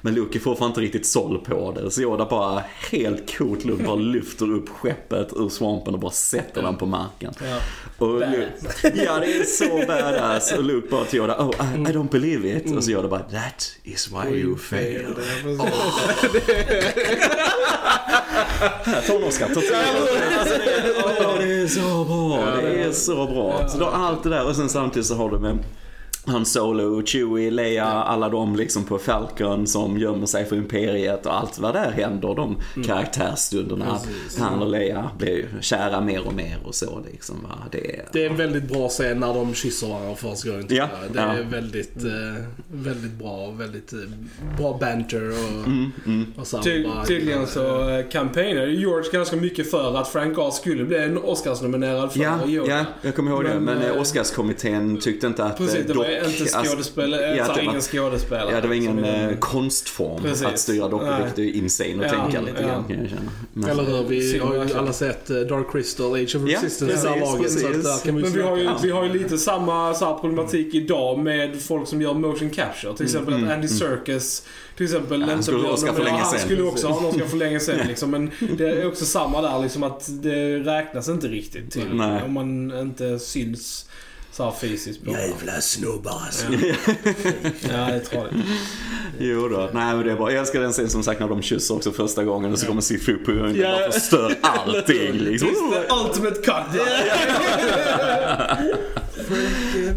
[0.05, 1.91] Men Luke är fortfarande inte riktigt såld på det.
[1.91, 6.61] Så Yoda bara, helt coolt Luke, bara lyfter upp skeppet ur svampen och bara sätter
[6.61, 7.33] den på marken.
[7.41, 7.59] Ja.
[7.97, 10.51] Och Luke, ja, det är så badass.
[10.51, 12.75] Och Luke bara till Yoda, oh, I, I don't believe it.
[12.77, 15.05] Och så Yoda bara, that is why you fail.
[18.83, 19.47] Här, ta en Oscar.
[19.47, 19.61] Ta
[21.39, 22.61] det, är, så bra.
[22.61, 23.67] Det är så bra.
[23.69, 25.57] Så har allt det där och sen samtidigt så har du med
[26.25, 31.39] Han Solo, Chewie, Leia, alla de liksom på Falcon som gömmer sig för Imperiet och
[31.39, 32.35] allt vad där händer.
[32.35, 33.85] De karaktärsstunderna.
[34.03, 34.39] Precis.
[34.39, 37.35] Han och Leia blir kära mer och mer och så liksom.
[37.43, 37.49] Va?
[37.71, 38.05] Det är...
[38.13, 40.65] Det är en väldigt bra scen när de kysser varandra första gången.
[40.69, 41.11] Ja, jag.
[41.13, 41.33] Det ja.
[41.33, 43.51] är väldigt, eh, väldigt bra.
[43.51, 43.99] Väldigt eh,
[44.57, 45.67] bra banter och,
[46.05, 50.37] Mm, och så Ty, bara- tydligen så eh, campaignade George ganska mycket för att Frank
[50.37, 52.69] Oz skulle bli en Oscarsnominerad för Ja, Yoda.
[52.71, 53.49] ja, jag kommer ihåg det.
[53.53, 57.43] Men, Men eh, eh, Oscarskommittén tyckte inte att Precis, eh, inte alltså, skådespelare, ja, ja,
[57.43, 58.51] det var- ingen skådespelare.
[58.51, 60.45] Ja, det var ingen eh, konstform Precis.
[60.45, 62.67] att styra dockor, vilket är insane att Ja, tänka lite ja.
[62.67, 63.31] grann kan jag känna.
[63.53, 64.03] Men, Eller hur?
[64.03, 67.51] Vi har ju alla sett eh, Dark Crystal, Age of Ja, Resistance, precis, laget.
[67.51, 68.01] Så att precis.
[68.03, 68.79] kan vi Men vi har, ju, Ja.
[68.83, 72.93] vi har ju lite samma så här problematik idag med folk som gör motion capture.
[72.95, 74.45] Till exempel att Andy Serkis
[74.77, 77.59] till exempel Mm, han skulle blir Oscar Han skulle också ha en Oscar för länge
[77.59, 78.11] sedan liksom.
[78.11, 81.87] Men det är också samma där liksom att det räknas inte riktigt till.
[81.93, 82.23] Nej.
[82.25, 83.85] Om man inte syns
[84.33, 86.45] så här fysiskt på Jävla snubbar alltså.
[87.69, 88.41] Ja, det tror jag.
[89.19, 89.69] Jo då.
[89.73, 90.31] Nej men det är bra.
[90.31, 92.81] Jag älskar den scenen som sagt när de kysser också första gången och så kommer
[92.81, 93.71] Sifu på och Ja.
[93.71, 95.49] bara förstör allting liksom.
[96.05, 96.81] Ultimate cut.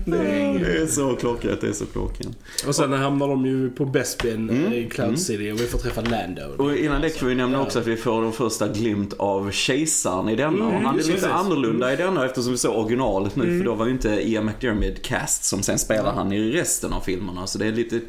[0.05, 2.39] Det är så klockrent, det är så klockrent.
[2.67, 4.73] Och sen hamnar de ju på Bespin Mm.
[4.73, 6.43] i Cloud City och vi får träffa Lando.
[6.65, 10.29] Och innan det kan vi nämna också att vi får den första glimt av kejsaren
[10.29, 10.67] i denna.
[10.67, 13.59] och han är lite annorlunda i denna eftersom vi såg originalet nu.
[13.59, 17.01] För då var ju inte Ian McDermott cast som sen spelar han i resten av
[17.01, 17.47] filmerna.
[17.47, 18.01] Så det är lite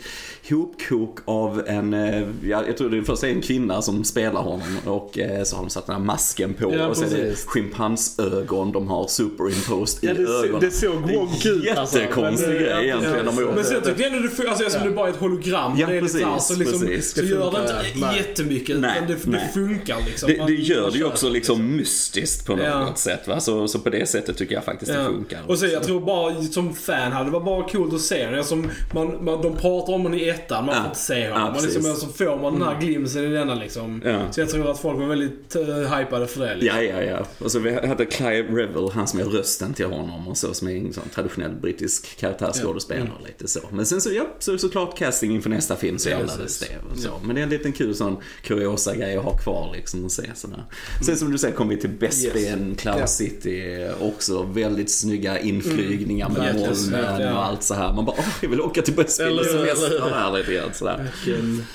[0.50, 4.78] hopkok av en, eh, ja, jag tror det först är en kvinna som spelar honom
[4.86, 7.36] och eh, så har de satt den här masken på Ja, och så är det
[7.46, 10.60] schimpansögon de har superimposed Ja, i det, ögonen.
[10.60, 12.00] det såg wonk ut alltså.
[12.00, 13.26] Jättekonstig Men, grej ja, egentligen.
[13.40, 13.56] gjort.
[13.56, 15.74] Men sen tycker jag ändå det, alltså eftersom det bara är ett hologram.
[15.78, 17.14] Ja, det är här, precis, så, liksom, precis.
[17.16, 18.18] så Det gör det inte nej.
[18.18, 18.80] jättemycket.
[18.80, 19.42] Nej, utan det, nej.
[19.48, 20.30] det funkar liksom.
[20.30, 22.94] Det, det gör det ju också liksom mystiskt på något Ja.
[22.96, 23.28] sätt.
[23.28, 23.40] Va?
[23.40, 25.06] Så, så på det sättet tycker jag faktiskt det Ja.
[25.06, 25.40] funkar.
[25.48, 28.44] Och så jag tror bara som fan hade det varit bara coolt att se den.
[28.44, 30.82] Som man, man, de pratar om den i ettan, man Ja.
[30.82, 31.48] får inte se honom.
[31.54, 34.02] Ja, och liksom, så får man den här glimsen i denna liksom.
[34.06, 34.32] Ja.
[34.32, 36.56] Så jag tror att folk var väldigt uh, hypade för det.
[36.56, 36.80] Liksom.
[36.84, 37.26] Ja, ja, ja.
[37.40, 40.68] Och så vi hade Clive Revel, han som är rösten till honom och så, som
[40.68, 43.60] är en sån traditionell brittisk karaktärsskådespelare lite så.
[43.72, 46.68] Men sen så, ja, så såklart casting inför nästa film så Ja, jävlades precis.
[46.70, 47.10] det och så.
[47.26, 50.24] Men det är en liten kul sån kuriosa grej att ha kvar liksom och se
[50.36, 50.64] sådär.
[51.06, 53.08] Sen som du säger kommer vi till Bespin, Cloud Ja.
[53.08, 57.34] City, också väldigt snygga inflygningar med Verkligen molnen ja.
[57.34, 57.94] och allt så här.
[57.94, 60.00] Man bara, åh, jag vill åka till Bespin och semestra
[60.32, 60.34] hur?
[60.34, 61.12] här lite grann sådär.
[61.26, 61.66] Vilken-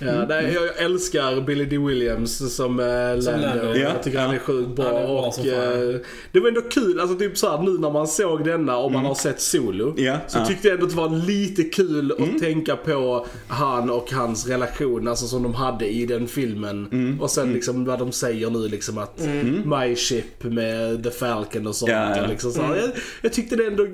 [0.00, 1.78] Ja, nej, jag älskar Billy D.
[1.78, 3.46] Williams som eh, Lando.
[3.46, 3.66] Lando.
[3.66, 3.76] Ja.
[3.76, 4.86] Jag tycker han är sjukt bra.
[4.86, 6.00] Är bra och, eh,
[6.32, 9.14] det var ändå kul, alltså typ såhär nu när man såg denna och man har
[9.14, 9.94] sett Solo.
[9.96, 10.46] Ja, Så ja.
[10.46, 15.08] tyckte jag ändå att det var lite kul att tänka på han och hans relation,
[15.08, 17.18] alltså som de hade i den filmen.
[17.20, 19.20] Och sen liksom vad de säger nu liksom att
[19.64, 21.92] My Ship med The Falcon och sånt.
[21.92, 22.22] Ja, ja.
[22.22, 22.60] Och liksom så.
[22.60, 22.90] Jag,
[23.22, 23.86] jag tyckte det ändå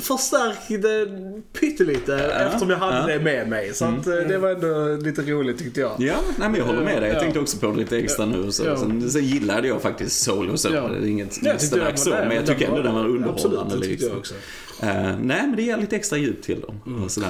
[0.00, 1.06] förstärkte
[1.60, 3.18] pyttelite eftersom jag hade ja.
[3.18, 3.74] det med mig.
[3.74, 5.90] Så att, eh, det var ändå lite roligt tyckte jag.
[5.98, 7.08] Ja, nej, men jag håller med dig.
[7.08, 7.20] Jag Ja.
[7.20, 8.52] tänkte också på det lite extra nu.
[8.52, 8.64] Så.
[8.64, 8.76] Ja.
[8.76, 10.68] Sen, sen gillade jag faktiskt Solo så.
[10.74, 10.88] Ja.
[10.88, 13.74] Det är inget mästerverk så, men jag tycker ändå den var Absolut, underhållande.
[13.74, 14.08] tyckte liksom.
[14.08, 14.34] jag också.
[14.82, 16.74] Eh, nej, men det ger lite extra djup till dem.
[16.86, 17.02] Mm.
[17.04, 17.28] Och sådär.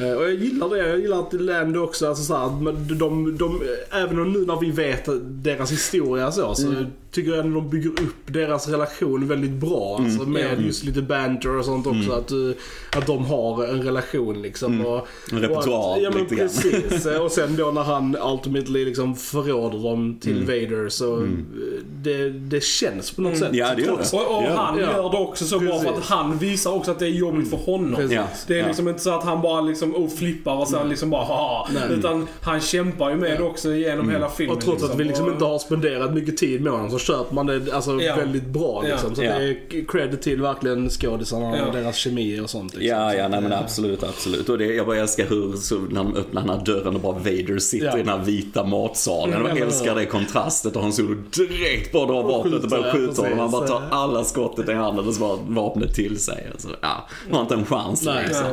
[0.00, 0.78] Eh, Och jag gillar det.
[0.88, 4.46] Jag gillar att Lando också, alltså så här, men de, de, de, även om nu
[4.46, 5.08] när vi vet
[5.44, 6.86] deras historia så, så Mm.
[7.10, 9.96] tycker jag ändå de bygger upp deras relation väldigt bra.
[9.98, 10.10] Mm.
[10.10, 12.12] Alltså med just lite banter och sånt också.
[12.12, 14.86] Att, eh, att de har en relation liksom.
[14.86, 16.48] Och, En repertoar och att, Ja men lite grann.
[16.48, 17.06] precis.
[17.20, 20.46] Och sen sen då när han ultimately liksom förråder dem till Mm.
[20.46, 21.28] Vader så
[22.02, 23.48] det, det känns på något sätt.
[23.52, 24.16] Ja, det gör det.
[24.16, 24.54] Och, och Ja.
[24.56, 24.82] han Ja.
[24.96, 27.56] gör det också så bra för att han visar också att det är jobbigt för
[27.56, 28.10] honom.
[28.10, 28.24] Ja.
[28.46, 28.66] Det är Ja.
[28.66, 31.68] liksom inte så att han bara liksom oh, flippar och sen liksom bara haha.
[31.74, 31.98] Nej.
[31.98, 34.56] Utan han kämpar ju med det också genom hela filmen.
[34.56, 37.46] Och trots att vi liksom inte har spenderat mycket tid med honom så köper man
[37.46, 38.16] det alltså, Ja.
[38.16, 39.14] väldigt bra liksom.
[39.14, 39.38] Så Ja.
[39.38, 41.66] det är credit till verkligen skådisarna Ja.
[41.66, 42.74] och deras kemi och sånt.
[42.74, 42.98] Liksom.
[42.98, 44.48] Ja, ja, nej men absolut, absolut.
[44.48, 47.12] Och det, jag bara älskar hur, så när de öppnar den här dörren och bara
[47.12, 47.94] Vader sitter Ja.
[47.98, 49.34] i den här vita matsalen.
[49.34, 52.92] Mm, jag eller älskar det kontrastet och han Solo direkt bara drar vapnet och börjar
[52.92, 53.38] skjuta honom.
[53.38, 56.48] Han bara tar alla skottet i handen och så bara vapnet till sig.
[56.52, 58.24] Alltså, ja, har inte en chans Nej.
[58.26, 58.46] liksom.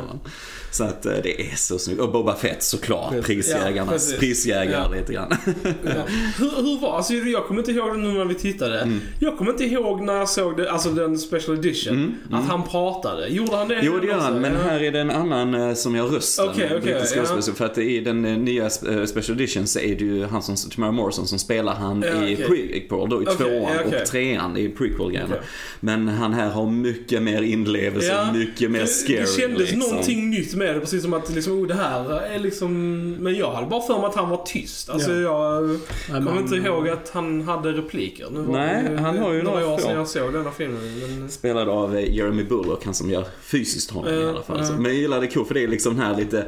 [0.72, 2.02] Så att eh, det är så snyggt.
[2.02, 3.26] Och Boba Fett såklart, Precis.
[3.28, 4.96] prisjägarnas Ja, prisjägare Ja.
[5.00, 5.36] lite grann.
[5.84, 5.92] Ja.
[6.38, 8.80] Hur, hur var alltså jag kommer inte ihåg det nu när vi tittade.
[8.80, 9.00] Mm.
[9.20, 13.28] Jag kommer inte ihåg när jag såg det, alltså den special edition, att han pratade.
[13.28, 13.74] Gjorde han det?
[13.76, 16.50] Mm, Jo det gör han, men här är det en annan eh, som gör rösten.
[16.50, 17.54] Okej, okej, brittisk ja.
[17.56, 18.70] För att i den eh, nya
[19.08, 22.36] Special Edition så är det ju han som, Tamara Morrison som spelar han Ja, i
[22.36, 22.48] okej.
[22.48, 24.02] prequel, då i Okej, tvåan ja, okej.
[24.02, 25.36] och trean i prequel-grejerna.
[25.36, 25.48] Okej.
[25.80, 29.20] Men han här har mycket mer inlevelse, och mycket mer scary.
[29.20, 29.80] Det kändes liksom.
[29.80, 33.10] någonting nytt med det, precis som att liksom, oh, det här är liksom...
[33.12, 34.90] Men jag hade bara för mig att han var tyst.
[34.90, 35.20] Alltså Ja.
[35.20, 38.28] jag Nej, kommer men- inte ihåg att han hade repliker.
[38.32, 40.80] Nu var Nej, det han har ju några år sedan jag såg denna filmen.
[41.20, 41.30] Men...
[41.30, 44.58] Spelad av eh, Jeremy Bullock, han som gör fysiskt honom i Ja, alla fall.
[44.60, 44.66] ja.
[44.66, 46.46] Så- Men jag gillar det cool för det är liksom den här lite eh,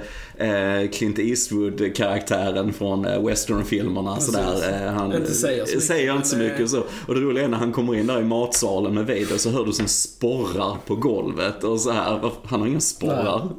[0.91, 4.19] Clint Eastwood-karaktären från eh, westernfilmerna.
[4.19, 6.83] Sådär, eh, han Inte säger så mycket, säger inte så mycket eh, och så.
[7.07, 9.65] Och det roliga är när han kommer in där i matsalen med Vader så hör
[9.65, 12.19] du som sporrar på golvet och så här.
[12.19, 13.49] "Vad- Han har inga sporrar.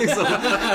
[0.00, 0.24] Liksom,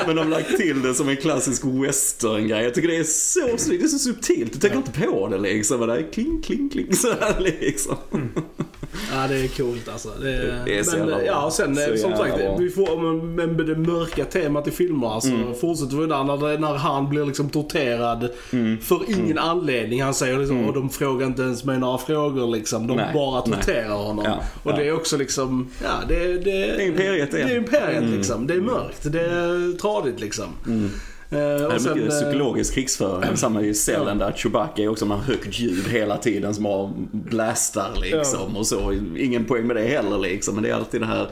[0.06, 2.64] men de har lagt till det som en klassisk western-grej.
[2.64, 4.52] Jag tycker det är så snyggt, det är så subtilt.
[4.52, 5.80] Du tänker inte på det liksom.
[5.86, 7.96] Det är kling, kling, kling så här liksom.
[9.12, 10.08] Ja, det är coolt alltså.
[10.22, 12.56] Det, Det är så men, jävla ja, och sen Så som sagt, bra.
[12.56, 16.74] vi får med, med det mörka temat i filmer alltså, fortsätter vi där när, när
[16.74, 18.78] han blir liksom torterad Mm.
[18.80, 20.02] för ingen anledning.
[20.02, 22.86] Han säger liksom, och de frågar inte ens med några frågor liksom.
[22.86, 23.58] De Nej, bara nej.
[23.58, 24.24] torterar honom.
[24.24, 24.76] Ja, och ja.
[24.76, 27.36] det är också liksom, ja det, det, Det är imperiet det.
[27.44, 28.46] Det är imperiet liksom.
[28.46, 30.46] Det är mörkt, det är tradigt liksom.
[31.30, 33.30] Det och är sen, mycket eh, psykologisk krigsföring.
[33.36, 37.92] Samma i cellen där Chewbacca är också med högt ljud hela tiden som bara blastar
[38.00, 38.56] liksom.
[38.56, 38.92] Och så.
[39.18, 40.54] Ingen poäng med det heller liksom.
[40.54, 41.28] Men det är alltid det här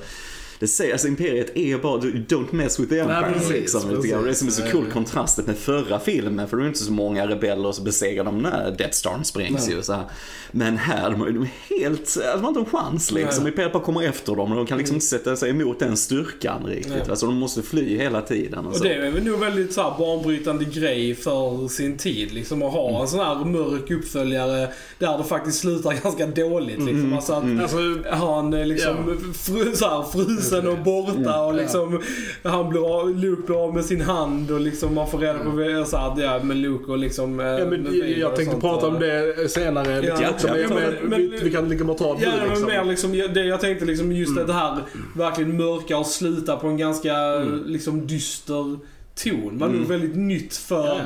[0.60, 3.90] det säger, alltså Imperiet är bara, don't mess with the Empire precis, liksom.
[3.90, 4.72] Och det är som är så precis.
[4.72, 8.38] cool kontrastet med förra filmen, för det är inte så många rebeller som besegrar dem
[8.38, 10.04] när Death Star sprängs ju så här.
[10.52, 13.44] Men här, de, de är helt, alltså, de har inte en chans liksom.
[13.44, 13.50] Nej.
[13.52, 16.66] Imperiet bara kommer efter dem och de kan liksom inte sätta sig emot den styrkan
[16.66, 16.92] riktigt.
[16.92, 17.10] Nej.
[17.10, 18.66] Alltså de måste fly hela tiden.
[18.66, 22.32] Och Och det är väl nog väldigt så här banbrytande grej för sin tid.
[22.32, 24.68] Liksom att ha en sån här mörk uppföljare
[24.98, 26.82] där det faktiskt slutar ganska dåligt.
[26.82, 27.12] Liksom.
[27.12, 30.02] Alltså att Alltså, han är liksom fru, så här,
[30.48, 32.00] frusen och borta och liksom
[32.42, 35.84] han blir av, Luke blir av med sin hand och liksom man får reda på
[35.86, 37.40] så här, ja, med Luke och liksom...
[37.40, 38.64] eh, Ja, men jag, Vader jag och tänkte sånt.
[38.64, 40.00] prata om det senare.
[40.00, 40.68] lite Ja, också, ja, men, ja,
[41.00, 42.66] men, men- vi, vi kan lika bra ta det Ja, nu men liksom.
[42.68, 44.76] mer liksom, det, jag tänkte liksom just det här
[45.16, 47.14] verkligen mörka och sluta på en ganska
[47.66, 48.78] liksom dyster
[49.24, 49.58] ton.
[49.58, 50.96] var nog väldigt nytt för Ja.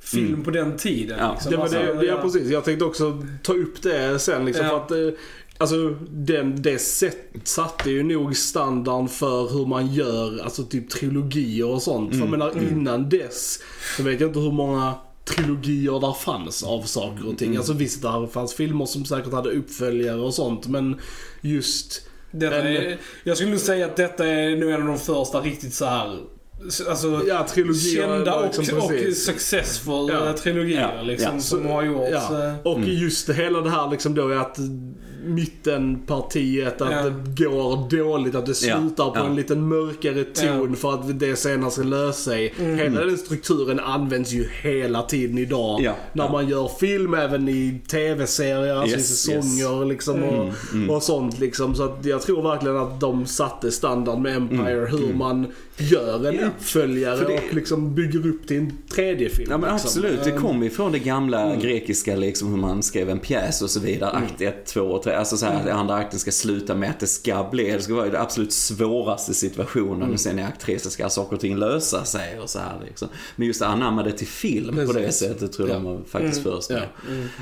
[0.00, 1.18] film på den tiden.
[1.20, 1.32] Ja.
[1.32, 1.52] Liksom.
[1.52, 2.22] Ja, men Alltså, det, det, ja, ja.
[2.22, 2.50] precis.
[2.50, 4.70] Jag tänkte också ta upp det sen liksom Ja.
[4.70, 5.18] för att eh,
[5.58, 11.66] Alltså den, det sätt, satte ju nog standarden för hur man gör alltså typ trilogier
[11.66, 12.12] och sånt.
[12.12, 13.58] För jag menar innan dess
[13.96, 14.94] så vet jag inte hur många
[15.24, 17.56] trilogier där fanns av saker och ting.
[17.56, 20.96] Alltså visst, där fanns filmer som säkert hade uppföljare och sånt men
[21.40, 24.98] just Detta En- är, jag skulle nog säga att detta är nog en av de
[24.98, 26.18] första riktigt så här
[26.88, 29.24] Alltså, Ja, trilogier kända och, liksom och precis.
[29.24, 30.32] successful Ja.
[30.32, 31.40] trilogier liksom, Ja.
[31.40, 32.10] som har gjorts.
[32.12, 34.58] Ja, eh, och just det, hela det här liksom då är att
[35.28, 37.02] mittenpartiet, att Ja.
[37.02, 39.26] det går dåligt, att det Ja, slutar på ja.
[39.26, 42.54] en lite mörkare ton för att det senare ska lösa sig.
[42.58, 42.78] Mm.
[42.78, 45.80] Hela den strukturen används ju hela tiden idag.
[45.82, 46.32] Ja, När ja.
[46.32, 51.38] man gör film, även i tv-serier, alltså i Yes, säsonger liksom och, Mm, och sånt
[51.38, 51.74] liksom.
[51.74, 56.26] Så att jag tror verkligen att de satte standard med Empire, hur man gör en
[56.26, 56.46] Mm, Ja.
[56.46, 59.48] uppföljare det- och liksom bygger upp till en tredje film.
[59.50, 59.88] Ja men liksom.
[59.88, 61.60] absolut, det kom ju från det gamla Mm.
[61.60, 64.10] grekiska liksom hur man skrev en pjäs och så vidare.
[64.10, 65.12] Akt 1, 2 och 3.
[65.18, 65.66] Alltså så här, Mm.
[65.66, 68.52] att andra akten ska sluta med att det ska bli, det ska vara den absolut
[68.52, 70.12] svåraste situationen Mm.
[70.14, 72.80] och sen i akt 3 så ska saker och ting lösa sig och så här
[72.88, 73.08] liksom.
[73.36, 75.28] Men just anamma det till film på det Precis.
[75.28, 76.82] sättet tror jag var faktiskt först med.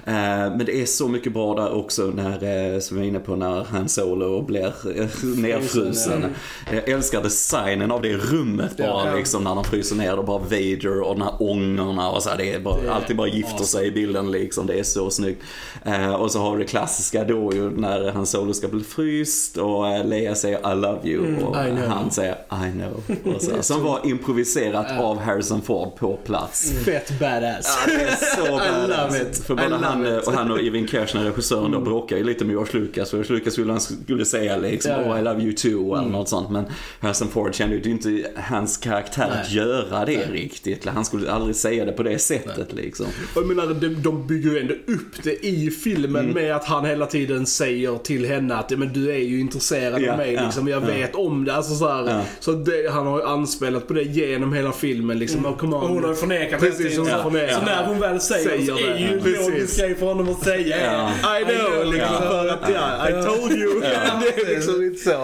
[0.07, 0.13] Ja.
[0.13, 3.19] Eh, Men det är så mycket bra där också när, eh, som jag var inne
[3.19, 4.67] på, när Han Solo blir
[5.01, 6.25] eh, nerfrusen.
[6.73, 9.17] Jag älskar designen av det rummet bara Ja.
[9.17, 12.37] liksom när de fryser ner och bara Vader och de här ångorna och så här,
[12.37, 14.67] det är bara, Det är alltid bara gifter sig i bilden liksom.
[14.67, 15.43] Det är så snyggt.
[15.87, 19.57] Eh, och så har vi det klassiska då ju när han Solo ska bli fryst
[19.57, 21.89] och eh, Leia säger I love you och I know.
[21.89, 23.03] han säger I know.
[23.35, 26.73] Och så, som var improviserat av Harrison Ford på plats.
[26.85, 27.79] Fett badass.
[27.87, 28.53] Ja, det är så
[28.89, 29.43] badass.
[29.43, 32.81] För både han och, han och Evin Kershner, regissören, då bråkar ju lite med George
[32.81, 33.13] Lucas.
[33.13, 35.13] Och George Lucas skulle, han skulle säga liksom ja.
[35.13, 36.51] oh I love you too eller något sånt.
[36.51, 36.65] Men
[37.01, 40.87] Harrison Ford kände ju det är inte hans karaktär att göra det riktigt.
[40.87, 43.07] Han skulle aldrig säga det på det sättet liksom.
[43.07, 46.35] Och jag menar, de, de bygger ju ändå upp det i filmen Mm.
[46.35, 50.11] med att han hela tiden säger till henne att men du är ju intresserad Ja,
[50.13, 50.69] av mig ja, liksom.
[50.69, 50.87] Jag ja.
[50.87, 51.55] vet om det.
[51.55, 52.21] Alltså, så här, Ja.
[52.41, 55.47] så det, han har ju anspelat på det genom hela filmen liksom.
[55.47, 55.83] Oh, come on.
[55.83, 56.99] Och hon har ju förnekat Precis, tiden.
[56.99, 57.55] hon har Så, förnekat.
[57.59, 58.99] så när hon väl säger, Säger så är det.
[59.01, 60.77] ju en logisk grej för honom att säga.
[60.93, 61.39] Ja.
[61.41, 62.21] I know, liksom Ja.
[62.21, 63.81] för att ja, I told you.
[63.81, 63.87] det
[64.43, 65.17] är liksom inte så.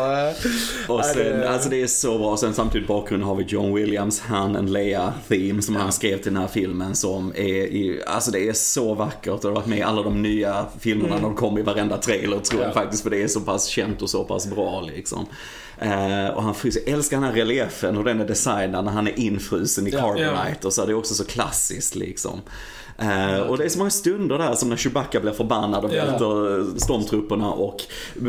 [0.92, 2.36] Och Ja, sen, det- alltså det är så bra.
[2.36, 6.32] Sen samtidigt bakgrunden har vi John Williams, Han and Leia Theme som han skrev till
[6.32, 7.62] den här filmen som är
[8.06, 10.41] alltså det är så vackert och det har varit med i alla de nya
[10.81, 11.18] filmerna.
[11.20, 12.76] De kommer i varenda trailer tror jag Mm.
[12.76, 12.83] Ja.
[12.83, 15.26] faktiskt för det är så pass känt och så pass bra liksom.
[15.82, 19.06] Eh, och han fryser, jag älskar den här reliefen och den är designad när han
[19.06, 19.98] är infrusen i Ja.
[20.00, 22.40] Carbonite och så är det också så klassiskt liksom.
[22.98, 26.04] Eh, och det är så många stunder där som när Chewbacca blir förbannad och Ja.
[26.04, 27.80] välter stormtrupperna och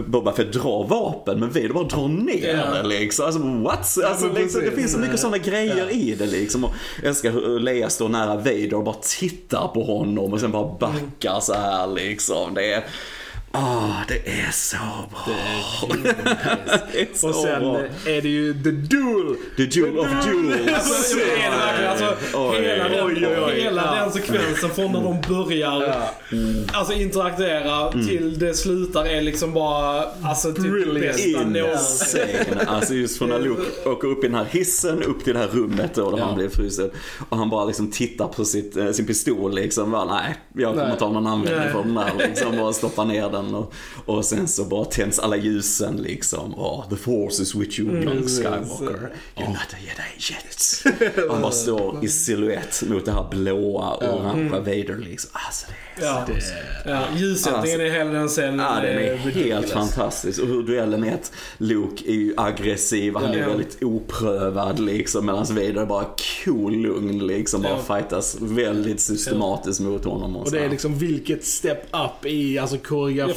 [0.07, 2.73] Boba Fett drar vapen men Vader bara drar ner Ja.
[2.81, 3.25] det liksom.
[3.25, 3.97] Alltså what?
[4.05, 6.63] Alltså, liksom, det finns så mycket sådana grejer i det liksom.
[6.63, 10.51] Och jag älskar hur Leia står nära Vader och bara tittar på honom och sen
[10.51, 12.53] bara backar så här liksom.
[12.53, 12.83] Det är
[13.55, 14.77] Ah, det är så
[15.09, 15.35] bra.
[16.91, 17.79] Det är så Och sen bra.
[18.05, 19.35] är det ju the duel.
[19.57, 20.71] The Duel of Duels.
[20.73, 22.61] Alltså, Oj.
[22.61, 23.61] hela den, Oj, oj, oj.
[23.61, 24.01] hela Ja.
[24.03, 25.95] den sekvensen från när de börjar
[26.73, 30.99] alltså, interagera till det slutar är liksom bara alltså, typ Brilliant.
[31.17, 32.59] bästa någonsin.
[32.67, 35.47] Alltså just från när Luke åker upp i den här hissen, upp till det här
[35.47, 36.25] rummet då, där Ja.
[36.25, 36.91] han blir frusen.
[37.29, 39.91] Och han bara liksom tittar på sitt, eh, sin pistol liksom.
[39.91, 40.97] Bara, nej, jag kommer Nej.
[40.99, 42.59] ta någon användning för den här liksom.
[42.59, 43.42] Och stoppa ner den.
[43.55, 43.73] Och,
[44.05, 46.53] och sen så bara tänds alla ljusen liksom.
[46.53, 49.11] Oh, the force is with you, young Skywalker.
[49.35, 51.29] You're not a jedi yet.
[51.29, 55.29] Han bara står i silhuett mot det här blåa och orangea Vader liksom.
[55.33, 55.65] Alltså
[55.97, 56.25] det är Ja.
[56.85, 59.71] Ja, ljussättningen i hela den scenen Ja, den är helt ridiculous.
[59.71, 60.41] fantastisk.
[60.41, 63.47] Och hur duellen är att Luke är ju aggressiv, han är Ja.
[63.47, 65.25] väldigt oprövad liksom.
[65.25, 66.05] Medan Vader är bara
[66.45, 67.61] cool, lugn liksom.
[67.61, 67.97] Bara Ja.
[67.97, 70.35] fightas väldigt systematiskt mot honom.
[70.35, 73.32] Och, Och det är liksom vilket step up i alltså koreografi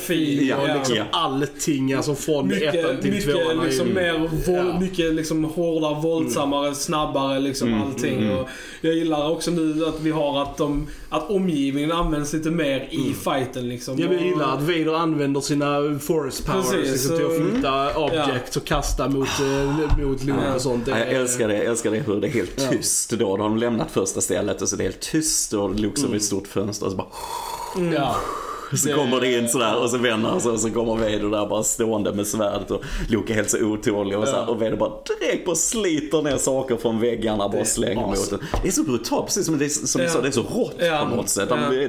[0.48, 1.04] Ja, och liksom Ja.
[1.12, 3.64] allting alltså från ettan Mycket, till mycket tvåan.
[3.64, 4.80] liksom mer våld, Ja.
[4.80, 8.30] mycket liksom hårdare, våldsammare, snabbare liksom allting.
[8.30, 8.48] Och
[8.80, 13.14] jag gillar också nu att vi har att, de, att omgivningen används lite mer i
[13.24, 13.98] fighten liksom.
[13.98, 18.64] Jag gillar att Vader använder sina force powers Precis, liksom, till att flytta objects och
[18.64, 20.86] kasta mot, eh, mot Luke och sånt.
[20.86, 22.68] Jag älskar det, jag älskar det hur det är helt Ja.
[22.70, 23.16] tyst då.
[23.16, 26.12] Då har de lämnat första stället och så är det helt tyst och Luke som
[26.12, 27.06] är ett stort fönster och så bara
[27.94, 28.16] Ja.
[28.72, 31.30] Så Det- kommer det in sådär och så vänder han sig och så kommer Vader
[31.30, 34.46] där bara stående med svärdet och Luke är helt så otålig och, så här, Ja.
[34.48, 38.38] och Vader bara direkt bara sliter ner saker från väggarna bara slänger mot den.
[38.62, 40.12] Det är så brutalt, precis som det är, som du Ja.
[40.12, 41.06] sa, det är så rått Ja.
[41.10, 41.50] på något sätt.
[41.50, 41.68] Han Ja.
[41.68, 41.88] blir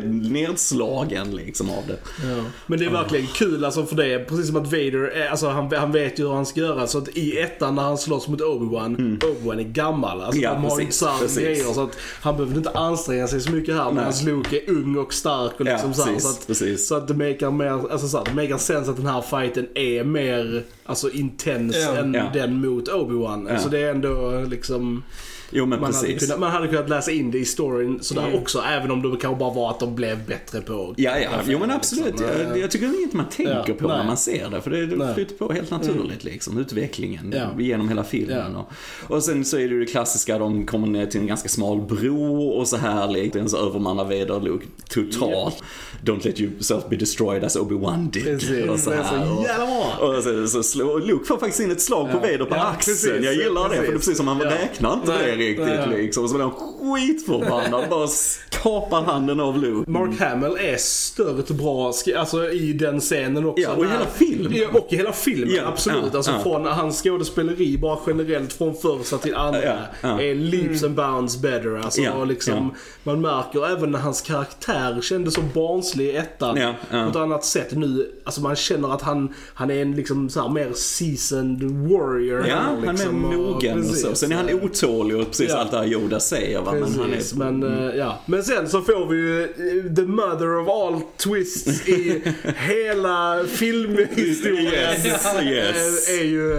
[0.52, 1.98] nedslagen liksom av det.
[2.28, 2.44] Ja.
[2.68, 5.92] Men det är verkligen kul alltså för det precis som att Vader, alltså han, han
[5.92, 6.88] vet ju hur han ska göra.
[6.88, 10.22] Så att i ettan när han slåss mot Obi-Wan, Obi-Wan är gammal.
[10.22, 13.52] Alltså Ja, de har inte samma grejer så att han behöver inte anstränga sig så
[13.52, 13.92] mycket här.
[13.92, 16.88] Medan Luke är ung och stark och Ja, liksom så, här, precis, så att, precis.
[16.88, 19.68] så att det makar mer, alltså så här, det makar sense att den här fighten
[19.76, 21.96] är mer, alltså intens Ja.
[21.98, 22.30] än Ja.
[22.34, 23.52] den mot Obi-Wan.
[23.54, 25.04] Alltså det är ändå liksom
[25.52, 26.24] Jo men man hade, precis.
[26.28, 29.40] kunnat, man hade kunnat läsa in det i storyn sådär också, även om det kanske
[29.40, 32.06] bara var att de blev bättre på Ja, ja, jo men absolut.
[32.20, 32.28] liksom.
[32.50, 34.08] Jag, jag tycker det är inget man tänker Ja, på när nej.
[34.08, 34.62] man ser det.
[34.62, 37.62] För det, det flyter på helt naturligt liksom, utvecklingen Ja.
[37.62, 38.56] genom hela filmen.
[38.56, 38.72] Och,
[39.08, 41.82] och sen så är det ju det klassiska, de kommer ner till en ganska smal
[41.82, 45.64] bro och så här liksom, så övermannar Vader Luke totalt.
[46.04, 48.24] Don't let yourself be destroyed as Obi-Wan did.
[48.24, 49.26] Precis, och så det är här.
[49.36, 50.08] så jävla bra.
[50.08, 52.96] och så, så slår, Luke får faktiskt in ett slag på Vader på Ja, axeln.
[52.98, 53.94] precis, jag gillar det, för det är precis.
[54.06, 54.46] precis som han Ja.
[54.52, 55.88] räknar inte Nej, riktigt nej.
[55.90, 56.24] liksom.
[56.24, 56.54] Och så blir han
[56.98, 58.08] skitförbannad, bara
[58.50, 59.92] kapar handen av Luke.
[59.92, 63.62] Mark Hamill är stört bra alltså, i den scenen också.
[63.64, 64.52] Ja, och i hela filmen.
[64.56, 66.04] Ja, och i hela filmen, Ja, absolut.
[66.12, 66.40] ja, alltså ja.
[66.40, 70.22] från hans skådespeleri bara generellt från första till andra Ja, ja.
[70.22, 71.78] är leaps and bounds better.
[71.84, 72.74] Alltså, Ja, och liksom,
[73.04, 77.04] Man märker även när hans karaktär kändes så barnslig i ettan Ja, ja.
[77.04, 78.12] på ett annat sätt nu.
[78.24, 82.48] Alltså man känner att han, han är en liksom så här mer seasoned warrior.
[82.48, 83.92] Ja, här, han är liksom, och- mogen och så.
[83.92, 84.18] precis.
[84.18, 85.58] Sen är han otålig och precis Ja.
[85.58, 86.72] allt det här Yoda säger va.
[86.72, 87.36] Men han är...
[87.38, 88.20] men, eh, ja.
[88.26, 92.22] men sen så får vi ju eh, the mother of all twists i
[92.58, 94.74] hela filmhistorien.
[94.74, 95.06] Yes,
[95.44, 96.10] yes.
[96.10, 96.52] Eh, är ju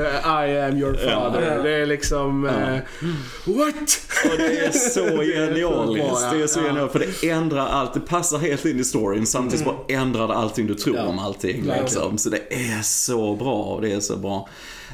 [0.46, 1.57] I am your father.
[1.57, 1.62] Ja.
[1.62, 2.46] Det är liksom...
[2.46, 2.78] eh,
[3.54, 4.00] what?
[4.33, 6.07] Och det är så är genialiskt.
[6.22, 6.31] ja.
[6.33, 6.64] Det är så Ja.
[6.66, 7.94] genialiskt för det ändrar allt.
[7.94, 11.18] Det passar helt in i storyn samtidigt som ändrar det allting du tror Ja, om
[11.18, 11.72] allting.
[11.81, 12.18] Liksom.
[12.18, 14.48] Så det är så bra och det är så bra.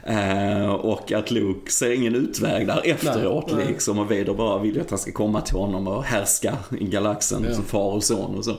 [0.07, 3.67] Eh, och att Luke ser ingen utväg där efteråt Nej, nej.
[3.67, 3.99] liksom.
[3.99, 7.45] Och Vader bara vill ju att han ska komma till honom och härska i galaxen
[7.49, 7.55] Ja.
[7.55, 8.51] som far och son och så.
[8.51, 8.57] Eh,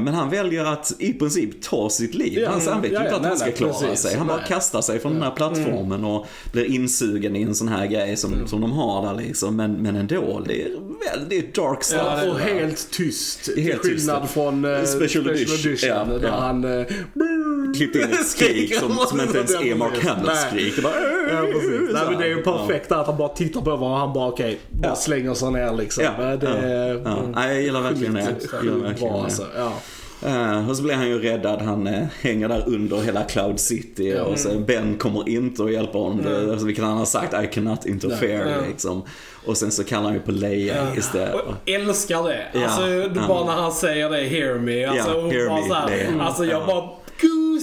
[0.00, 2.38] men han väljer att i princip ta sitt liv.
[2.38, 4.00] Ja, han, han vet ju inte att han ska klara precis.
[4.00, 4.16] sig.
[4.18, 4.46] Han bara Nej.
[4.48, 8.32] kastar sig från den här plattformen och blir insugen i en sån här grej som,
[8.32, 8.46] Mm.
[8.46, 9.56] som de har där liksom.
[9.56, 10.68] Men, men ändå, det är
[11.14, 12.00] väldigt dark stuff.
[12.04, 13.44] Ja, och helt tyst.
[13.44, 14.26] Till Helt tyst, skillnad ja.
[14.26, 15.76] från eh, Special edition.
[16.20, 16.64] Där han...
[16.80, 16.86] Eh,
[17.76, 20.50] klippt in ett skrik som, som inte ens är Mark Hamills Nej.
[20.50, 20.76] skrik.
[20.76, 20.92] Det bara,
[21.32, 21.80] Ja, precis.
[21.92, 22.52] Nej, men det är ju Ja.
[22.58, 24.94] perfekt att han bara tittar på vad han bara okej, bara Ja.
[24.96, 26.04] slänger sig ner liksom.
[26.04, 27.16] Ja, det är Ja.
[27.34, 28.20] Nej, jag gillar verkligen det.
[28.52, 29.24] Jag gillar verkligen bra det.
[29.24, 29.46] alltså.
[29.56, 29.72] Ja.
[30.26, 34.16] Eh, och så blir han ju räddad, han eh, hänger där under hela Cloud City
[34.26, 36.22] och så Ben kommer inte att hjälpa honom.
[36.24, 38.68] Det, alltså, vilket han har sagt, I cannot interfare Nej.
[38.68, 39.02] liksom.
[39.46, 41.34] Och sen så kallar han ju på Leia istället.
[41.34, 42.42] Och jag älskar det.
[42.52, 43.22] Ja, Alltså, du ja.
[43.28, 44.84] bara när han säger det, hear me.
[44.84, 46.24] Alltså, Ja, hon hear bara me, så här, det.
[46.24, 46.66] Alltså jag Ja.
[46.66, 46.90] bara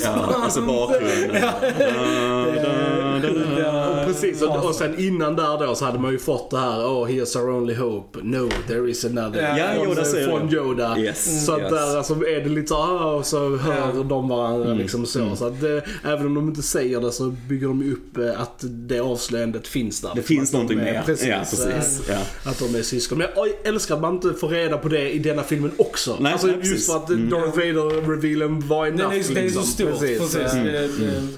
[0.04, 1.44] Ja, alltså bakgrunden.
[1.44, 1.50] Och
[4.14, 7.08] precis, och, och sen innan där då så hade man ju fått det här, oh
[7.08, 9.58] here's our only hope, no there is another.
[9.58, 10.54] Ja, från, Yoda säger från.
[10.54, 10.98] Yoda.
[11.00, 11.72] Yes, så att yes.
[11.72, 14.04] där alltså, är det lite så, ah, och så hör Ja.
[14.04, 14.78] de varandra Mm.
[14.78, 15.36] liksom så.
[15.36, 18.42] Så att det, även om de inte säger det så bygger de ju upp eh,
[18.42, 20.10] att det avslöjandet finns där.
[20.10, 21.02] Det Liksom, finns de någonting är- mer.
[21.06, 22.10] Precis, Ja, precis.
[22.10, 22.52] eh, Ja.
[22.52, 23.18] Att de är syskon.
[23.18, 26.18] Men jag älskar att man inte får reda på det i denna filmen också.
[26.20, 26.88] Nej, alltså nej, just precis.
[26.88, 27.30] för att Mm.
[27.30, 29.14] Darth Vader-revealen var Den enough.
[29.16, 29.64] är, det är så liksom.
[29.64, 30.00] stort.
[30.00, 30.36] Precis.
[30.36, 30.88] eh, Det, det,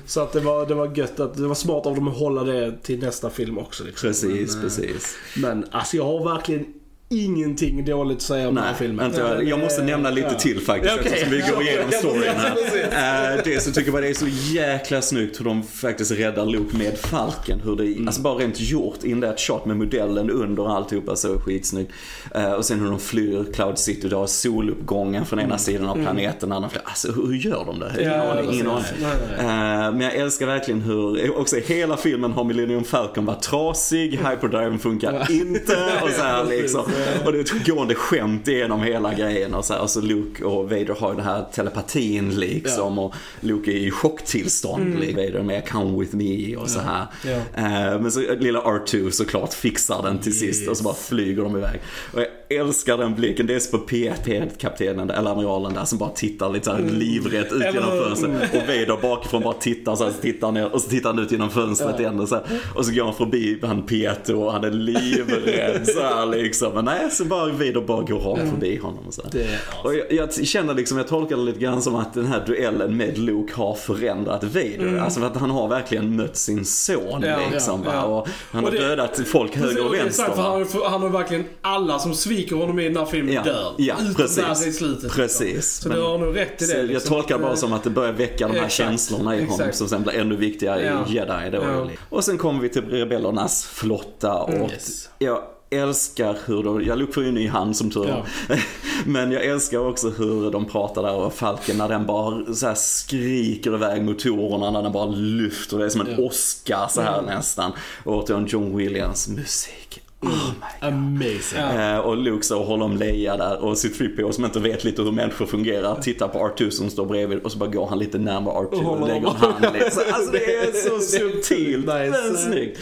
[0.05, 2.43] Så att det var, det var gött att, det var smart av dem att hålla
[2.43, 3.83] det till nästa film också.
[3.83, 4.07] Liksom.
[4.07, 5.15] Precis, men, eh, precis.
[5.37, 6.65] Men alltså jag har verkligen
[7.11, 9.05] ingenting dåligt att säga om den här filmen.
[9.05, 10.39] Inte, jag, måste nämna lite Ja.
[10.39, 11.11] till faktiskt okej.
[11.11, 12.51] eftersom vi går igenom storyn här.
[12.91, 16.77] Uh, det så tycker jag det är så jäkla snyggt hur de faktiskt räddar Luke
[16.77, 17.61] med Falken.
[17.65, 18.07] Hur det, Mm.
[18.07, 21.91] alltså bara rent gjort, in that shot med modellen under alltihopa så skitsnyggt.
[22.35, 25.95] Uh, och sen hur de flyr Cloud City, du har soluppgången från ena sidan av
[25.95, 26.81] planeten, andra flyr.
[26.85, 27.91] Alltså hur, gör de det?
[27.99, 28.67] Ingen Ja, aning, ingen.
[28.67, 34.79] Eh, men jag älskar verkligen hur, också hela filmen har Millennium Falcon varit trasig, hyperdriven
[34.79, 36.83] funkar inte och så här liksom.
[37.25, 39.81] Och det är ett gående skämt igenom hela grejen och så här.
[39.81, 43.91] Och så Luke och Vader har ju den här telepatin liksom och Luke är i
[43.91, 44.95] chocktillstånd.
[44.95, 45.15] Mm.
[45.15, 47.05] Vader med come with me och så här.
[47.25, 47.31] Ja.
[47.31, 51.57] Eh, men så lilla R2 såklart fixar den till sist och så bara flyger de
[51.57, 51.81] iväg.
[52.13, 52.27] Och jag
[52.59, 56.81] älskar den blicken, dels på P1-kaptenen, eller amiralen där som bara tittar lite så här
[56.81, 58.53] livrätt ut genom fönstret.
[58.53, 61.31] Och Vader bakifrån bara tittar så här, så tittar ner och så tittar han ut
[61.31, 62.43] genom fönstret igen och så här.
[62.75, 66.73] Och så går han förbi han P1 och han är livrädd så här liksom.
[66.73, 69.21] Men nej, så bara Vader bara går rakt förbi honom och så.
[69.31, 72.43] Det, Och jag, jag känner liksom, jag tolkar det lite grann som att den här
[72.45, 74.99] duellen med Luke har förändrat Vader.
[75.03, 77.81] Alltså för att han har verkligen mött sin son Ja, liksom.
[77.85, 78.03] ja, ja.
[78.03, 80.23] Och han Och har det- dödat folk höger och Det är vänster.
[80.23, 83.33] sant, för han, för han har verkligen alla som sviker honom i den här filmen
[83.33, 83.73] Ja, dör.
[83.77, 84.67] ja, precis.
[84.67, 85.03] i slutet.
[85.03, 85.21] liksom.
[85.21, 85.73] Precis.
[85.73, 86.73] Så Men- du har nog rätt i det.
[86.77, 88.73] jag liksom, tolkar att, bara som att det börjar väcka de här Exakt.
[88.73, 89.75] känslorna i honom Exakt.
[89.77, 91.57] som sen blir ännu viktigare i Jedi då.
[91.63, 91.87] Ja.
[92.09, 95.09] Och sen kommer vi till rebellernas flotta och Yes.
[95.19, 98.25] jag älskar hur de, jag Luke får ju en ny hand som tur var.
[99.05, 103.73] Men jag älskar också hur de pratar där och Falken när den bara så skriker
[103.75, 105.77] iväg motorerna när den bara lyfter.
[105.77, 106.17] Det är som en Ja.
[106.27, 107.71] Oscar så här nästan.
[108.03, 110.01] Och återigen John Williams musik.
[110.21, 111.59] Oh amazing.
[111.59, 115.11] Eh, och Luke så håller om Leia där och C-3PO som inte vet lite hur
[115.11, 118.55] människor fungerar tittar på R2 som står bredvid och så bara går han lite närmare
[118.55, 119.35] R2 och, håller lägger en om.
[119.35, 122.09] hand Alltså det är så subtilt nice.
[122.09, 122.79] men snyggt.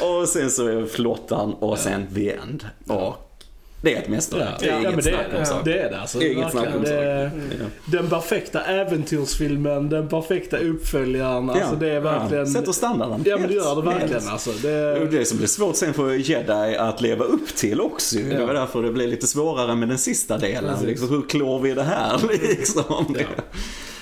[0.00, 2.64] Och sen så är flottan och sen The End.
[2.86, 3.27] Och
[3.80, 4.48] det är ett mästerverk.
[4.52, 5.64] Ja, Det är ja, inget men det, snack om är, saken.
[5.64, 6.18] det är det alltså.
[6.18, 7.70] Det är inget snack om det, saken.
[7.86, 11.50] Den perfekta äventyrsfilmen, den perfekta uppföljaren.
[11.50, 12.44] Alltså det är verkligen...
[12.46, 13.22] Ja, sätter standarden.
[13.26, 14.50] Ja men det gör det verkligen alltså.
[14.50, 18.16] Och Det, Det som blir svårt sen för Jedi att leva upp till också.
[18.18, 18.46] Det Ja.
[18.46, 20.76] var därför det blev lite svårare med den sista delen.
[20.86, 23.16] Liksom, hur klår vi det här liksom?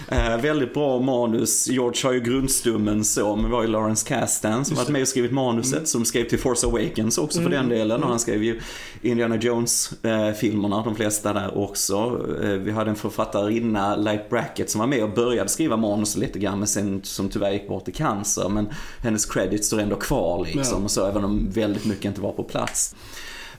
[0.09, 1.69] Eh, väldigt bra manus.
[1.69, 5.09] George har ju grundstummen så, men det var ju Lawrence Kasdan som varit med och
[5.09, 8.03] skrivit manuset, som skrev till Force Awakens också för den delen.
[8.03, 8.61] Och han skrev ju
[9.03, 12.21] Indiana Jones-filmerna, de flesta där också.
[12.43, 16.39] Eh, vi hade en författarinna, Light Brackett, som var med och började skriva manus lite
[16.39, 18.49] grann, men sen som tyvärr gick bort i cancer.
[18.49, 18.69] Men
[19.03, 20.85] hennes credits står ändå kvar liksom, Ja.
[20.85, 22.95] och så, även om väldigt mycket inte var på plats.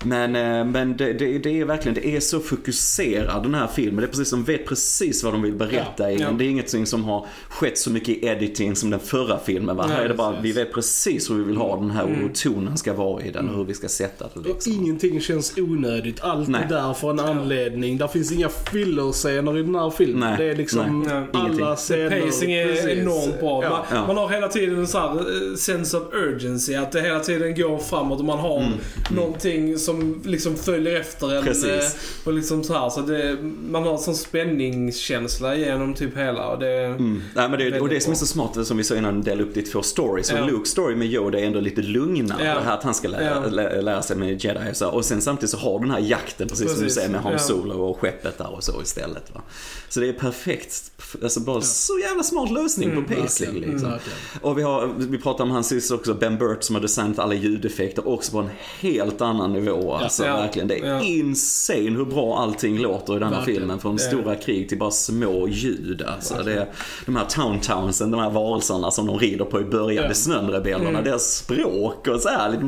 [0.03, 3.95] Men, eh, men det, det, det är verkligen, det är så fokuserad den här filmen.
[3.95, 6.25] Det är precis som vet precis vad de vill berätta i Ja.
[6.27, 6.37] den.
[6.37, 9.87] Det är ingenting som har skett så mycket i editing som den förra filmen va.
[9.87, 10.45] Nej, här är det bara, precis.
[10.45, 13.31] vi vet precis hur vi vill ha den här och hur tonen ska vara i
[13.31, 14.73] den och hur vi ska sätta det och liksom.
[14.73, 16.21] ingenting känns onödigt.
[16.21, 16.61] Allt Nej.
[16.63, 17.97] är där för en anledning.
[17.97, 20.19] Där finns inga fillerscener i den här filmen.
[20.29, 20.35] Nej.
[20.37, 21.23] Det är liksom Nej.
[21.33, 21.75] alla Ingenting.
[21.75, 22.21] scener.
[22.21, 22.85] Pacing är precis.
[22.89, 23.63] enormt bra.
[23.63, 23.69] Ja.
[23.69, 24.07] Man, Ja.
[24.07, 25.09] man har hela tiden en sån här
[25.51, 26.75] eh, sense of urgency.
[26.75, 28.71] Att det hela tiden går framåt och man har
[29.15, 31.43] någonting som liksom följer efter en.
[31.43, 31.65] Precis.
[31.69, 33.37] eh, Och liksom så här, så det,
[33.69, 36.47] man har en sån spänningskänsla genom typ hela.
[36.47, 37.21] Och det, Mm.
[37.35, 39.53] Nej, men det, och det som är så smart, som vi sa innan, dela upp
[39.53, 40.31] det i två stories.
[40.31, 40.43] Och Ja.
[40.47, 42.45] Luke's story med Yoda är ändå lite lugnare.
[42.45, 42.53] Ja.
[42.53, 43.49] Det här att han ska lära, Ja.
[43.49, 44.89] lä, lära sig med jedi och så.
[44.89, 46.95] Och sen samtidigt så har den här jakten, precis, som du Precis.
[46.95, 47.39] säger, med Han Ja.
[47.39, 49.23] Solo och skeppet där och så istället.
[49.33, 49.41] Va?
[49.89, 50.91] Så det är perfekt.
[51.23, 53.71] Alltså bara så jävla smart lösning Mm, på pacing verkligen.
[53.71, 53.93] liksom.
[54.41, 57.33] Och vi, har, vi pratar om hans syster också, Ben Burt som har designat alla
[57.33, 59.71] ljudeffekter också på en helt annan nivå.
[59.85, 60.35] Alltså Ja.
[60.37, 60.67] verkligen.
[60.67, 61.01] Det är Ja.
[61.01, 63.59] insane hur bra allting låter i den här Verkligen.
[63.59, 63.79] filmen.
[63.79, 66.01] Från Det är stora krig till bara små ljud.
[66.07, 66.65] Alltså, det är,
[67.05, 70.09] de här Town Townsen, de här varelserna som de rider på i början, Ja.
[70.09, 71.03] det snön-rebellerna, Mm.
[71.03, 72.49] deras språk och så här.
[72.49, 72.61] Lite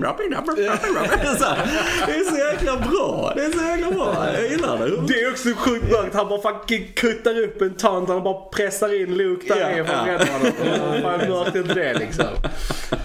[1.40, 1.68] så här.
[2.08, 3.34] Det är så jäkla bra.
[3.36, 4.28] Det är så jäkla bra.
[4.34, 5.08] Jag gillar det.
[5.08, 6.16] Det är också sjukt mörkt.
[6.16, 8.10] Han bara fucking kuttar upp en tant.
[8.10, 11.02] Han bara pressar in Luke där Ja, nere för att rädda honom.
[11.02, 12.26] Fan mörkt är inte det liksom?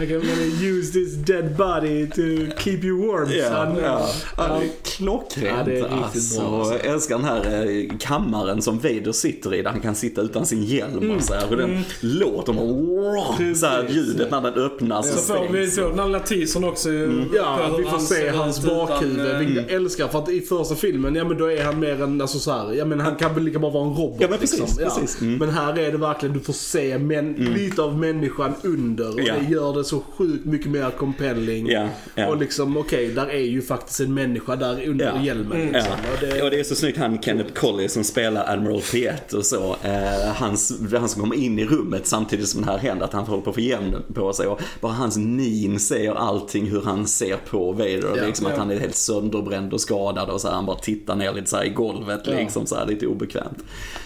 [0.00, 2.22] I can only use this dead body to
[2.62, 3.76] keep you warm Ja, son.
[3.98, 4.08] Ja.
[4.48, 6.40] ja, det är klockrent Ja, det är alltså.
[6.40, 6.74] bra, alltså.
[6.74, 10.46] Jag älskar den här eh, kammaren som Vader sitter i där han kan sitta utan
[10.46, 11.50] sin hjälm och så här.
[11.50, 15.74] Och den låter bara så här, ljudet när den öppnas och så får vi stängs.
[15.74, 16.90] så den här lilla teasern också.
[16.90, 19.30] Ja, på hur vi får se hans bakhuvud.
[19.32, 22.02] eh, Vilket jag älskar för att i första filmen, ja men då är han mer
[22.02, 24.16] en, alltså så här, ja men han kan väl lika bara vara en robot.
[24.20, 24.84] Ja, men precis, liksom.
[24.84, 25.20] precis.
[25.20, 25.38] Mm.
[25.38, 29.14] Men här är det verkligen, du får se men, lite av människan under.
[29.14, 29.34] Och Ja.
[29.40, 31.66] det gör det så sjukt mycket mer compelling.
[31.70, 32.26] Ja, ja.
[32.28, 35.22] Och liksom, okej, där är ju faktiskt en människa där under Ja.
[35.22, 35.60] hjälmen.
[35.60, 35.72] Mm.
[35.72, 35.92] Liksom.
[36.04, 36.12] Ja.
[36.12, 39.46] Och det, Och det är så snyggt han Kenneth Colley som spelar Admiral P1 och
[39.46, 39.76] så.
[39.82, 43.24] Eh, hans, han som kommer in i rummet samtidigt som det här händer, att han
[43.24, 44.46] håller på att få hjälmen på sig.
[44.46, 48.12] Och bara hans min säger allting hur han ser på Vader.
[48.16, 51.16] Ja, liksom att han är helt sönderbränd och skadad och så här, han bara tittar
[51.16, 53.58] ner lite så i golvet liksom så här lite obekvämt.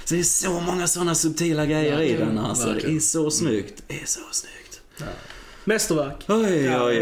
[0.04, 2.66] Så det är så många sådana subtila grejer i den alltså.
[2.82, 3.82] Det är så snyggt.
[3.86, 4.80] Det är så snyggt.
[5.68, 6.24] Mästerverk.
[6.28, 6.94] Oj, oj, Ja, oj,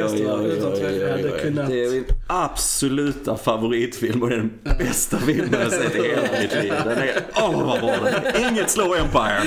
[1.68, 6.72] Det är min absoluta favoritfilm och den bästa filmen jag sett i hela mitt liv.
[6.84, 8.50] Den är, åh vad bra den är.
[8.50, 9.42] Inget slår Empire.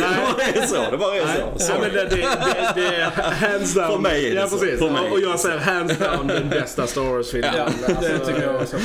[0.54, 1.40] Det är så, det bara är så.
[1.40, 1.80] Ja, Sorry.
[1.82, 2.16] men det, det,
[2.76, 3.88] det, är hands down.
[3.92, 4.80] För mig är det ja, precis.
[4.80, 5.12] För mig.
[5.12, 7.52] Och jag säger hands down den bästa Star Wars-filmen.
[7.58, 8.78] Ja, det Alltså, tycker jag också.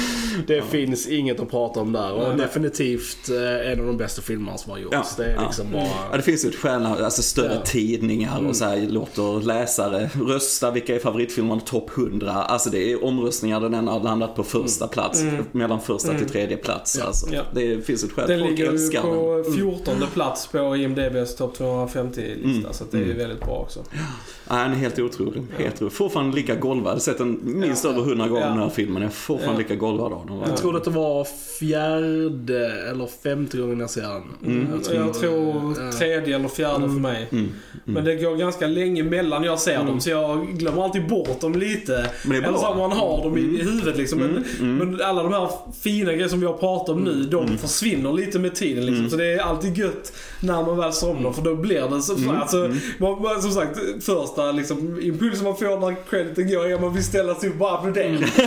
[0.46, 2.12] Det finns inget att prata om där.
[2.12, 2.36] Och Nej.
[2.46, 4.96] definitivt eh, en av de bästa filmerna som har gjorts.
[4.96, 5.42] Ja, det är ja.
[5.42, 6.16] liksom Ja, bara...
[6.16, 7.60] det finns ju ett stjärna, alltså större Ja.
[7.64, 12.32] tidningar och så här, låter läsare rösta vilka är favoritfilmerna topp 100.
[12.32, 16.56] Alltså det är omröstningar där den har landat på första plats, mellan första till tredje
[16.56, 16.98] plats.
[16.98, 17.26] Alltså.
[17.32, 17.42] Ja.
[17.54, 19.44] Det finns ett skäl, Den folk ligger ju älskar den.
[19.44, 22.72] på 14 plats på IMDBs topp 250-lista.
[22.72, 23.80] Så att det är ju väldigt bra också.
[23.94, 24.02] Ja,
[24.46, 25.42] han är helt otrolig.
[25.58, 25.92] Helt otrolig.
[25.92, 26.86] Fortfarande lika golvad.
[26.86, 28.48] Jag har sett den minst över hundra gånger Ja.
[28.48, 29.02] den här filmen.
[29.02, 29.68] Jag är fortfarande Ja.
[29.68, 30.38] lika golvad av den.
[30.48, 31.26] Jag tror att det var
[31.58, 34.22] fjärde eller femte gången jag ser den.
[34.46, 34.66] Mm.
[34.94, 35.92] Jag tror ja.
[35.98, 37.28] tredje eller fjärde för mig.
[37.32, 37.48] Mm.
[37.84, 41.52] Men det går ganska länge mellan jag ser dem så jag glömmer alltid bort dem
[41.52, 42.10] lite.
[42.22, 42.60] Men det är bra.
[42.60, 44.18] så att man har dem i, i huvudet liksom.
[44.18, 45.48] Men, men alla de här
[45.82, 49.10] fina grejerna som vi har pratat om nu, de försvinner lite med tiden liksom.
[49.10, 50.92] Så det är alltid gött när man väl
[51.22, 55.80] dem för då blir det så alltså, man, Som sagt, första liksom, impulsen man får
[55.80, 57.82] när crediten går är att man vill ställa sig upp bara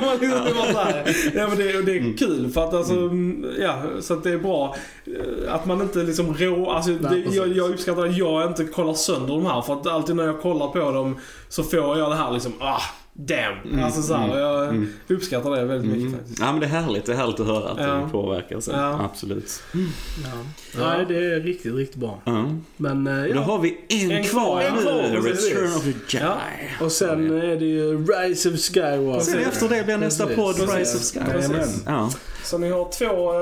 [0.00, 1.16] man liksom, det var så här.
[1.34, 3.10] Ja, men det, och det är kul för att alltså,
[3.60, 4.76] ja, så att det är bra
[5.06, 8.94] eh, att man inte liksom rå, alltså, det, jag, jag uppskattar att jag inte kollar
[8.94, 11.16] sönder de här för att alltid när jag kollar på dem
[11.48, 12.80] så får jag det här liksom, ah,
[13.14, 13.84] damn.
[13.84, 16.38] Alltså så här, och jag uppskattar det väldigt mycket faktiskt.
[16.40, 17.06] Ja men det är härligt.
[17.06, 17.86] Det är härligt att höra att Ja.
[17.94, 18.60] det påverkar.
[18.60, 18.70] Så.
[18.70, 19.04] Ja.
[19.12, 19.62] Absolut.
[20.24, 20.30] Ja.
[20.78, 22.20] Nej, det är riktigt, riktigt bra.
[22.24, 22.44] Ja.
[22.76, 23.40] Men eh, Då ja.
[23.40, 24.66] har vi en, En kvar kvar, nu.
[24.66, 25.54] en kvar, precis.
[25.54, 26.26] Return of the Jedi.
[26.78, 26.84] Ja.
[26.84, 29.24] Och sen är det ju Rise of Skywalker.
[29.24, 30.56] Sen efter det blir nästa podd.
[30.76, 31.66] Rise of Skywalker.
[31.86, 32.10] Ja.
[32.44, 33.32] Så ni har två,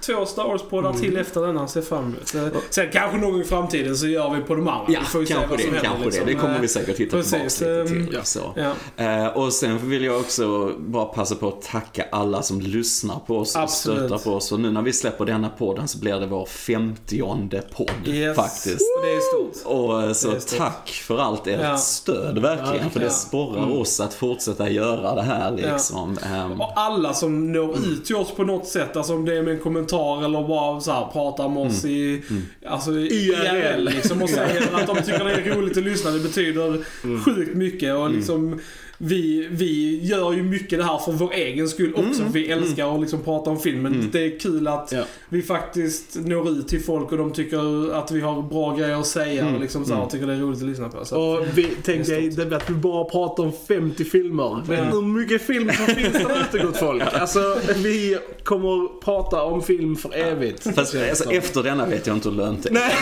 [0.00, 2.34] två Star Wars-poddar till efter denna se fram emot.
[2.54, 4.84] Eh, Sen kanske någon gång i framtiden så gör vi på de andra.
[4.92, 5.76] Ja, Vi får ju se kanske vad som det.
[5.76, 6.26] händer, Kanske liksom.
[6.26, 6.32] det.
[6.32, 8.14] Det kommer vi säkert titta precis, tillbaka lite ehm, till.
[8.14, 8.24] ja.
[8.24, 8.40] Så.
[8.56, 9.04] Ja.
[9.04, 13.38] Eh, och sen vill jag också bara passa på att tacka alla som lyssnar på
[13.38, 13.98] oss och Absolut.
[13.98, 14.52] stöttar på oss.
[14.52, 18.36] Och nu när vi släpper denna podden så blir det vår femtionde podd Yes.
[18.36, 18.80] faktiskt.
[18.96, 19.72] Och det är stort.
[19.72, 20.58] Och eh, så stort.
[20.58, 21.76] tack för allt ert Ja.
[21.76, 22.84] stöd verkligen.
[22.84, 26.18] Ja, för det sporrar oss att fortsätta göra det här liksom.
[26.18, 29.42] Ehm, Och alla som når ut till oss på något sätt, alltså om det är
[29.42, 32.22] med en kommentar eller bara så här, pratar med oss i
[32.66, 33.84] alltså, IRL.
[33.84, 36.10] Liksom, och säger att de tycker det är roligt att lyssna.
[36.10, 36.84] Det betyder
[37.24, 38.60] sjukt mycket och liksom
[38.98, 42.22] vi, vi gör ju mycket det här för vår egen skull också.
[42.22, 43.82] för Vi älskar att liksom prata om film.
[43.82, 45.02] Men det är kul att Ja.
[45.28, 49.06] vi faktiskt når ut till folk och de tycker att vi har bra grejer att
[49.06, 51.04] säga och liksom så här, och tycker det är roligt att lyssna på.
[51.04, 51.20] Så.
[51.20, 54.62] Och vi, tänk dig det är att vi bara pratar om 50 filmer.
[54.68, 54.84] Men Ja.
[54.84, 57.02] hur mycket film som finns där ute gott folk?
[57.12, 60.62] Alltså, vi kommer prata om film för evigt.
[60.74, 62.72] Fast alltså, efter denna vet jag inte hur lönt det är.
[62.72, 62.92] Nej!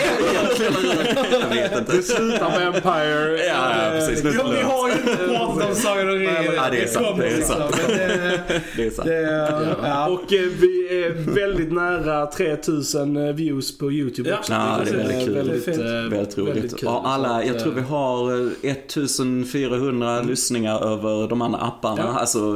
[1.31, 1.95] jag vet inte.
[1.97, 3.45] Det slutar med Empire.
[3.45, 4.23] Ja, ja, precis.
[4.23, 6.35] Nu Ja, vi har ju inte pratat om Sagan om ringen.
[6.55, 7.75] Ja, det är sant, det är sant.
[7.87, 8.41] Det,
[8.77, 9.07] Det är sant.
[9.07, 10.07] det, ja.
[10.07, 14.37] Och eh, vi är väldigt nära 3000 views på YouTube Ja.
[14.39, 14.53] också.
[14.53, 15.75] Ja, det är vilket väldigt kul.
[16.09, 16.55] Väldigt, eh, roligt.
[16.55, 16.89] väldigt kul.
[16.91, 18.31] Ja, alla, jag tror vi eh, har
[18.65, 22.19] eh, 1400 lyssningar över de andra apparna, Ja.
[22.19, 22.51] alltså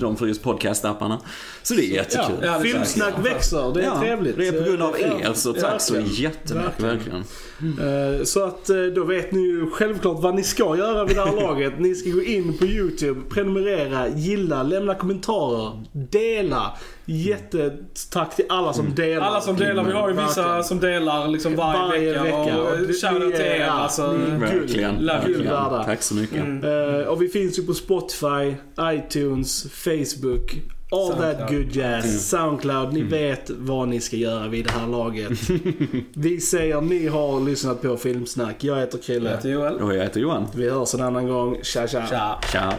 [0.00, 1.18] de för just podcast-apparna.
[1.62, 2.34] Så det är jättekul.
[2.42, 4.36] Ja, Ja, Filmsnack växer, det är Ja, trevligt.
[4.36, 6.14] Det är på grund av er, så tack så verkligen.
[6.22, 7.24] jättemycket, verkligen.
[7.62, 11.22] Eh, Så att eh, då vet ni ju självklart vad ni ska göra vid det
[11.24, 11.72] här laget.
[11.78, 16.72] Ni ska gå in på YouTube, prenumerera, gilla, lämna kommentarer, dela.
[17.06, 19.26] Jättetack till alla som delar.
[19.26, 20.64] Alla som delar, vi har ju vissa Verkligen.
[20.64, 22.22] som delar liksom varje, Varje vecka.
[22.44, 22.58] vecka.
[22.62, 24.06] Och shoutout till er alltså.
[24.40, 25.06] Verkligen.
[25.06, 25.84] Verkligen.
[25.84, 26.64] Tack så mycket.
[26.64, 30.54] Eh, och vi finns ju på Spotify, iTunes, Facebook.
[30.94, 31.50] All that Soundcloud.
[31.50, 32.28] good jazz.
[32.28, 32.92] Soundcloud.
[32.92, 35.30] Ni vet vad ni ska göra vid det här laget.
[36.14, 38.64] vi säger ni har lyssnat på Filmsnack.
[38.64, 39.30] Jag heter Jag Krille.
[39.30, 39.74] heter Joel.
[39.74, 40.46] Och jag heter Johan.
[40.56, 41.56] Vi hörs en annan gång.
[41.62, 42.06] Tja tja.
[42.10, 42.38] Tja.
[42.52, 42.72] Ciao.